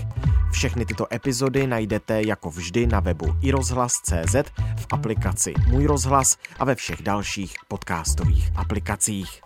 Všechny 0.52 0.86
tyto 0.86 1.14
epizody 1.14 1.68
najdete 1.68 2.22
jako 2.22 2.50
vždy 2.50 2.88
na 2.88 3.00
webu 3.00 3.36
iRozhlas.cz, 3.42 4.36
v 4.78 4.86
aplikaci 4.92 5.54
Můj 5.68 5.86
rozhlas 5.86 6.38
a 6.60 6.66
ve 6.66 6.76
všech 6.76 7.02
dalších 7.02 7.54
podcastových 7.68 8.52
aplikacích. 8.56 9.42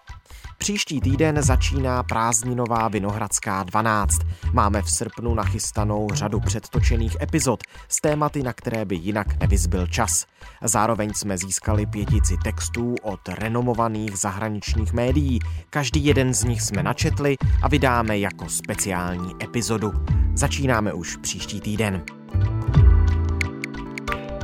Příští 0.58 1.02
týden 1.02 1.42
začíná 1.42 2.04
prázdninová 2.04 2.88
Vinohradská 2.88 3.64
12. 3.64 4.20
Máme 4.54 4.82
v 4.82 4.90
srpnu 4.90 5.36
nachystanou 5.36 6.08
řadu 6.14 6.40
předtočených 6.40 7.18
epizod 7.22 7.64
s 7.90 8.02
tématy, 8.02 8.44
na 8.44 8.54
které 8.54 8.86
by 8.86 8.96
jinak 8.96 9.40
nevyzbyl 9.40 9.88
čas. 9.88 10.26
Zároveň 10.62 11.14
jsme 11.14 11.38
získali 11.38 11.86
pětici 11.86 12.36
textů 12.44 12.96
od 13.02 13.20
renomovaných 13.30 14.18
zahraničních 14.18 14.94
médií. 14.94 15.40
Každý 15.70 16.06
jeden 16.06 16.34
z 16.34 16.44
nich 16.44 16.62
jsme 16.62 16.84
načetli 16.84 17.36
a 17.64 17.68
vydáme 17.68 18.20
jako 18.20 18.50
speciální 18.50 19.36
epizodu. 19.44 19.92
Začínáme 20.34 20.94
už 20.94 21.18
příští 21.18 21.62
týden. 21.62 22.04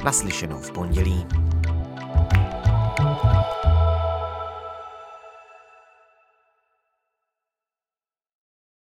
Naslyšenou 0.04 0.58
v 0.58 0.72
pondělí. 0.72 1.26